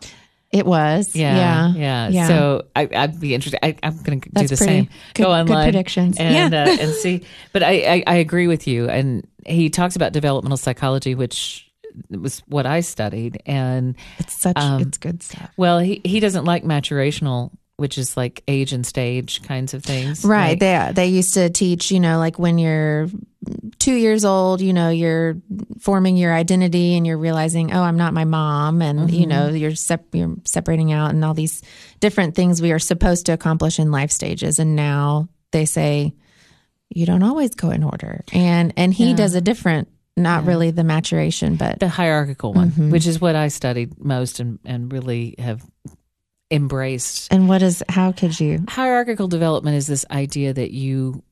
it 0.52 0.66
was. 0.66 1.16
Yeah, 1.16 1.36
yeah, 1.38 1.74
yeah. 1.76 2.10
yeah. 2.10 2.28
So 2.28 2.64
I, 2.76 2.90
I'd 2.94 3.20
be 3.22 3.36
interested. 3.36 3.64
I, 3.64 3.76
I'm 3.84 4.02
going 4.02 4.22
to 4.22 4.30
do 4.30 4.48
the 4.48 4.58
same. 4.58 4.86
good- 5.14 5.24
Go 5.24 5.24
good 5.26 5.30
online 5.42 5.66
predictions. 5.66 6.18
and 6.18 6.52
Yeah. 6.52 6.64
uh, 6.64 6.78
and 6.82 6.94
see. 6.96 7.22
But 7.54 7.62
I, 7.62 7.72
I 7.72 8.04
I 8.08 8.16
agree 8.16 8.48
with 8.48 8.68
you. 8.68 8.90
And 8.90 9.26
he 9.46 9.70
talks 9.70 9.96
about 9.96 10.14
developmental 10.14 10.58
psychology, 10.58 11.14
which 11.16 11.71
was 12.10 12.40
what 12.48 12.66
I 12.66 12.82
studied. 12.82 13.42
And 13.46 13.96
it's 14.20 14.40
such 14.40 14.58
Um, 14.58 14.82
it's 14.82 14.98
good 14.98 15.22
stuff. 15.24 15.50
well, 15.58 15.80
he 15.80 16.02
he 16.04 16.20
doesn't 16.20 16.46
like 16.46 16.64
maturational, 16.64 17.52
which 17.78 17.98
is 17.98 18.16
like 18.18 18.44
age 18.48 18.74
and 18.74 18.86
stage 18.86 19.42
kinds 19.44 19.74
of 19.74 19.84
things. 19.84 20.24
Right. 20.24 20.52
Like- 20.52 20.60
They 20.60 20.92
they 20.94 21.08
used 21.08 21.34
to 21.36 21.50
teach, 21.50 21.92
you 21.92 22.00
know, 22.00 22.18
like 22.20 22.38
when 22.40 22.58
you're 22.58 23.10
two 23.80 23.96
years 23.96 24.24
old, 24.24 24.62
you 24.62 24.72
know, 24.72 24.90
you're 24.90 25.38
forming 25.80 26.16
your 26.16 26.32
identity 26.32 26.96
and 26.96 27.08
you're 27.08 27.18
realizing, 27.18 27.74
oh, 27.74 27.82
I'm 27.82 27.98
not 27.98 28.14
my 28.14 28.24
mom, 28.26 28.82
and 28.84 29.10
you 29.10 29.26
know, 29.26 29.50
you're 29.50 29.74
sep- 29.74 30.14
you're 30.14 30.36
separating 30.46 30.92
out 30.92 31.10
and 31.10 31.26
all 31.26 31.34
these 31.34 31.64
different 32.00 32.36
things 32.36 32.62
we 32.62 32.72
are 32.72 32.78
supposed 32.80 33.26
to 33.26 33.32
accomplish 33.34 33.80
in 33.80 33.90
life 33.92 34.12
stages. 34.12 34.60
And 34.60 34.76
now 34.76 35.28
they 35.52 35.66
say 35.66 36.14
you 36.94 37.06
don't 37.08 37.24
always 37.24 37.56
go 37.56 37.72
in 37.72 37.84
order, 37.84 38.24
and 38.32 38.74
and 38.78 38.94
he 38.94 39.10
Yeah. 39.10 39.16
does 39.16 39.34
a 39.34 39.42
different, 39.42 39.88
not 40.18 40.46
really 40.46 40.72
the 40.72 40.84
maturation, 40.84 41.56
but 41.56 41.80
the 41.80 41.88
hierarchical 41.90 42.54
one, 42.54 42.70
Mm-hmm. 42.72 42.90
which 42.92 43.08
is 43.08 43.20
what 43.22 43.36
I 43.36 43.48
studied 43.48 44.04
most 44.04 44.40
and 44.40 44.60
and 44.66 44.92
really 44.92 45.36
have 45.40 45.64
embraced. 46.50 47.32
and 47.32 47.48
what 47.48 47.62
is 47.62 47.84
how 47.90 48.12
could 48.12 48.40
you? 48.40 48.64
Hierarchical 48.68 49.28
development 49.28 49.78
is 49.78 49.88
this 49.88 50.06
idea 50.12 50.54
that 50.54 50.72
you 50.72 51.24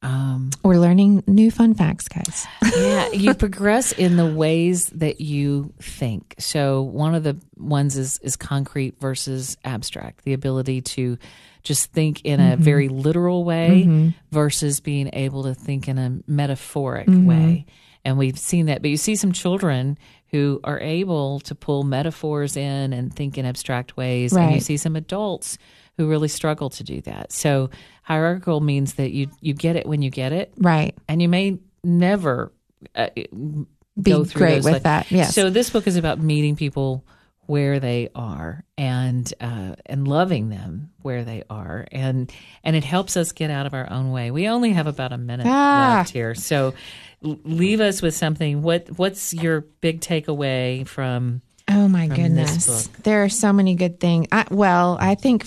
um, 0.00 0.50
We're 0.62 0.78
learning 0.78 1.24
new 1.26 1.50
fun 1.50 1.74
facts, 1.74 2.06
guys. 2.06 2.46
yeah, 2.76 3.10
you 3.10 3.34
progress 3.34 3.90
in 3.90 4.16
the 4.16 4.26
ways 4.32 4.86
that 4.90 5.20
you 5.20 5.74
think. 5.82 6.36
So 6.38 6.82
one 6.82 7.16
of 7.16 7.24
the 7.24 7.36
ones 7.56 7.96
is 7.98 8.18
is 8.22 8.36
concrete 8.36 9.00
versus 9.00 9.56
abstract. 9.64 10.22
The 10.24 10.34
ability 10.34 10.82
to 10.82 11.18
just 11.64 11.92
think 11.92 12.20
in 12.24 12.38
a 12.40 12.56
very 12.56 12.88
literal 12.88 13.42
way 13.44 14.14
versus 14.30 14.78
being 14.78 15.10
able 15.12 15.42
to 15.42 15.54
think 15.54 15.88
in 15.88 15.98
a 15.98 16.20
metaphoric 16.30 17.08
way. 17.08 17.66
And 18.08 18.18
we've 18.18 18.38
seen 18.38 18.66
that. 18.66 18.80
But 18.82 18.90
you 18.90 18.96
see 18.96 19.16
some 19.16 19.32
children 19.32 19.98
who 20.30 20.60
are 20.64 20.80
able 20.80 21.40
to 21.40 21.54
pull 21.54 21.84
metaphors 21.84 22.56
in 22.56 22.92
and 22.92 23.14
think 23.14 23.38
in 23.38 23.44
abstract 23.46 23.96
ways. 23.96 24.34
And 24.34 24.54
you 24.54 24.60
see 24.60 24.76
some 24.78 24.96
adults 24.96 25.58
who 25.96 26.08
really 26.08 26.28
struggle 26.28 26.70
to 26.70 26.84
do 26.84 27.00
that. 27.02 27.32
So 27.32 27.70
hierarchical 28.02 28.60
means 28.60 28.94
that 28.94 29.10
you 29.10 29.28
you 29.40 29.52
get 29.54 29.76
it 29.76 29.84
when 29.86 30.00
you 30.02 30.10
get 30.10 30.32
it 30.32 30.52
Right. 30.56 30.94
and 31.08 31.20
you 31.20 31.28
may 31.28 31.58
never 31.84 32.52
uh, 32.94 33.08
Be 33.14 33.66
go 34.02 34.24
through 34.24 34.38
great 34.38 34.64
with 34.64 34.72
like- 34.74 34.82
that. 34.84 35.10
Yes. 35.10 35.34
So 35.34 35.50
this 35.50 35.70
book 35.70 35.86
is 35.86 35.96
about 35.96 36.20
meeting 36.20 36.56
people 36.56 37.04
where 37.48 37.80
they 37.80 38.10
are 38.14 38.62
and 38.76 39.32
uh, 39.40 39.74
and 39.86 40.06
loving 40.06 40.50
them 40.50 40.90
where 41.00 41.24
they 41.24 41.42
are 41.48 41.86
and 41.90 42.30
and 42.62 42.76
it 42.76 42.84
helps 42.84 43.16
us 43.16 43.32
get 43.32 43.50
out 43.50 43.64
of 43.64 43.72
our 43.72 43.90
own 43.90 44.10
way. 44.10 44.30
We 44.30 44.48
only 44.48 44.74
have 44.74 44.86
about 44.86 45.12
a 45.14 45.18
minute 45.18 45.46
Ah. 45.48 45.96
left 45.98 46.10
here, 46.10 46.34
so 46.34 46.74
leave 47.22 47.80
us 47.80 48.02
with 48.02 48.14
something. 48.14 48.60
What 48.62 48.88
what's 48.98 49.32
your 49.32 49.62
big 49.80 50.00
takeaway 50.02 50.86
from? 50.86 51.40
Oh 51.70 51.88
my 51.88 52.06
this 52.08 52.16
goodness. 52.18 52.86
There 53.02 53.24
are 53.24 53.28
so 53.30 53.52
many 53.52 53.74
good 53.74 53.98
things. 53.98 54.26
I, 54.30 54.44
well, 54.50 54.98
I 55.00 55.14
think 55.14 55.46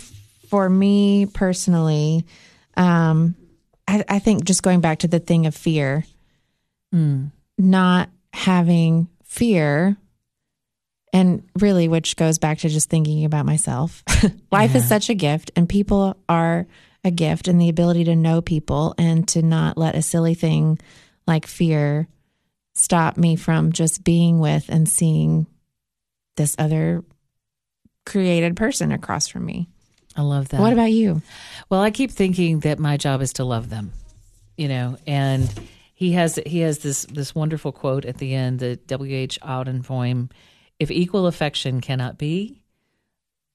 for 0.49 0.67
me 0.67 1.27
personally, 1.27 2.25
um, 2.77 3.35
I, 3.87 4.03
I 4.09 4.17
think 4.19 4.43
just 4.45 4.63
going 4.63 4.81
back 4.81 4.99
to 4.99 5.07
the 5.07 5.19
thing 5.19 5.45
of 5.45 5.53
fear, 5.55 6.03
not 7.57 8.09
having 8.33 9.07
fear, 9.23 9.97
and 11.13 11.43
really, 11.59 11.87
which 11.87 12.15
goes 12.15 12.39
back 12.39 12.59
to 12.59 12.69
just 12.69 12.89
thinking 12.89 13.25
about 13.25 13.45
myself. 13.45 14.03
Life 14.51 14.75
is 14.75 14.87
such 14.87 15.09
a 15.09 15.13
gift, 15.13 15.51
and 15.55 15.67
people 15.67 16.17
are 16.29 16.67
a 17.03 17.11
gift, 17.11 17.47
and 17.47 17.59
the 17.59 17.69
ability 17.69 18.05
to 18.05 18.15
know 18.15 18.41
people 18.41 18.95
and 18.97 19.27
to 19.29 19.41
not 19.41 19.77
let 19.77 19.95
a 19.95 20.01
silly 20.01 20.33
thing 20.33 20.79
like 21.27 21.47
fear 21.47 22.07
stop 22.73 23.17
me 23.17 23.35
from 23.35 23.71
just 23.71 24.03
being 24.03 24.39
with 24.39 24.69
and 24.69 24.87
seeing 24.87 25.47
this 26.37 26.55
other 26.57 27.03
created 28.05 28.55
person 28.55 28.91
across 28.91 29.27
from 29.27 29.45
me. 29.45 29.67
I 30.15 30.21
love 30.21 30.49
that. 30.49 30.59
What 30.59 30.73
about 30.73 30.91
you? 30.91 31.21
Well, 31.69 31.81
I 31.81 31.91
keep 31.91 32.11
thinking 32.11 32.61
that 32.61 32.79
my 32.79 32.97
job 32.97 33.21
is 33.21 33.33
to 33.33 33.45
love 33.45 33.69
them, 33.69 33.93
you 34.57 34.67
know, 34.67 34.97
and 35.07 35.49
he 35.93 36.13
has 36.13 36.39
he 36.45 36.59
has 36.59 36.79
this 36.79 37.03
this 37.05 37.33
wonderful 37.33 37.71
quote 37.71 38.05
at 38.05 38.17
the 38.17 38.33
end, 38.33 38.59
the 38.59 38.75
W. 38.75 39.15
H. 39.15 39.39
Auden 39.41 39.83
poem: 39.83 40.29
"If 40.81 40.89
equal 40.91 41.27
affection 41.27 41.79
cannot 41.81 42.17
be, 42.17 42.61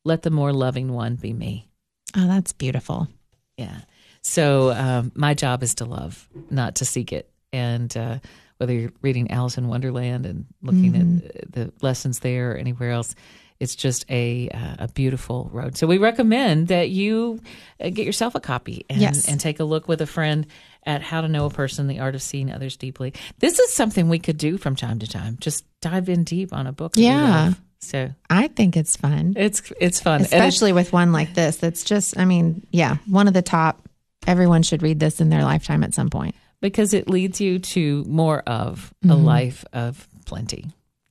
let 0.05 0.23
the 0.23 0.31
more 0.31 0.53
loving 0.53 0.93
one 0.93 1.17
be 1.17 1.33
me." 1.33 1.69
Oh, 2.17 2.27
that's 2.27 2.53
beautiful. 2.53 3.09
Yeah. 3.57 3.81
So 4.23 4.71
um, 4.73 5.13
my 5.15 5.35
job 5.35 5.63
is 5.63 5.75
to 5.77 5.85
love, 5.85 6.29
not 6.51 6.77
to 6.77 6.85
seek 6.85 7.13
it. 7.13 7.31
And 7.53 7.95
uh, 7.97 8.19
whether 8.59 8.73
you're 8.73 8.93
reading 9.03 9.31
Alice 9.31 9.57
in 9.59 9.69
Wonderland 9.69 10.27
and 10.27 10.47
looking 10.63 10.93
Mm-hmm. 10.93 11.27
at 11.27 11.53
the 11.53 11.73
lessons 11.83 12.21
there 12.21 12.53
or 12.53 12.57
anywhere 12.57 12.91
else, 12.93 13.15
it's 13.61 13.75
just 13.75 14.05
a 14.11 14.49
uh, 14.51 14.77
a 14.81 14.89
beautiful 14.89 15.49
road. 15.53 15.77
So 15.77 15.87
we 15.87 15.99
recommend 15.99 16.69
that 16.69 16.91
you 16.91 17.41
uh, 17.81 17.91
get 17.91 18.05
yourself 18.07 18.35
a 18.35 18.41
copy 18.41 18.85
and, 18.91 19.01
Yes. 19.01 19.29
and 19.29 19.41
take 19.41 19.61
a 19.61 19.65
look 19.65 19.89
with 19.89 20.01
a 20.01 20.07
friend 20.07 20.47
at 20.85 21.03
how 21.03 21.21
to 21.21 21.29
know 21.29 21.47
a 21.47 21.51
person, 21.51 21.87
the 21.89 21.99
art 22.01 22.15
of 22.15 22.23
seeing 22.23 22.53
others 22.53 22.77
deeply. 22.77 23.13
This 23.39 23.59
is 23.59 23.73
something 23.73 24.09
we 24.09 24.19
could 24.19 24.37
do 24.39 24.57
from 24.59 24.77
time 24.77 24.99
to 25.01 25.07
time. 25.07 25.37
Just 25.41 25.65
dive 25.81 26.09
in 26.09 26.25
deep 26.25 26.53
on 26.53 26.67
a 26.67 26.73
book. 26.73 26.93
Yeah. 26.97 27.55
So 27.81 28.11
I 28.31 28.49
think 28.49 28.77
it's 28.77 28.97
fun, 28.97 29.35
it's 29.37 29.73
it's 29.81 30.01
fun, 30.01 30.17
And 30.23 30.27
it's- 30.27 30.41
especially 30.41 30.73
with 30.73 30.93
one 30.93 31.13
like 31.13 31.35
this. 31.35 31.57
That's 31.59 31.85
just, 31.85 32.19
I 32.19 32.25
mean, 32.25 32.67
yeah, 32.71 32.97
one 33.07 33.29
of 33.29 33.35
the 33.35 33.43
top. 33.43 33.83
Everyone 34.27 34.63
should 34.65 34.83
read 34.83 34.99
this 34.99 35.21
in 35.21 35.29
their 35.29 35.45
lifetime 35.45 35.85
at 35.85 35.95
some 35.95 36.11
point. 36.11 36.35
because 36.63 36.95
it 36.95 37.09
leads 37.09 37.41
you 37.41 37.59
to 37.61 38.03
more 38.09 38.41
of 38.47 38.93
a 39.09 39.15
life 39.15 39.65
of 39.75 40.09
plenty. 40.25 40.65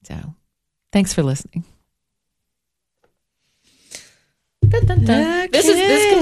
So, 0.04 0.16
thanks 0.92 1.14
for 1.14 1.22
listening. 1.24 1.64
Dun, 4.70 4.86
dun, 4.86 5.06
dun. 5.06 5.48
This 5.52 5.66
is 5.68 5.76
this 5.76 6.16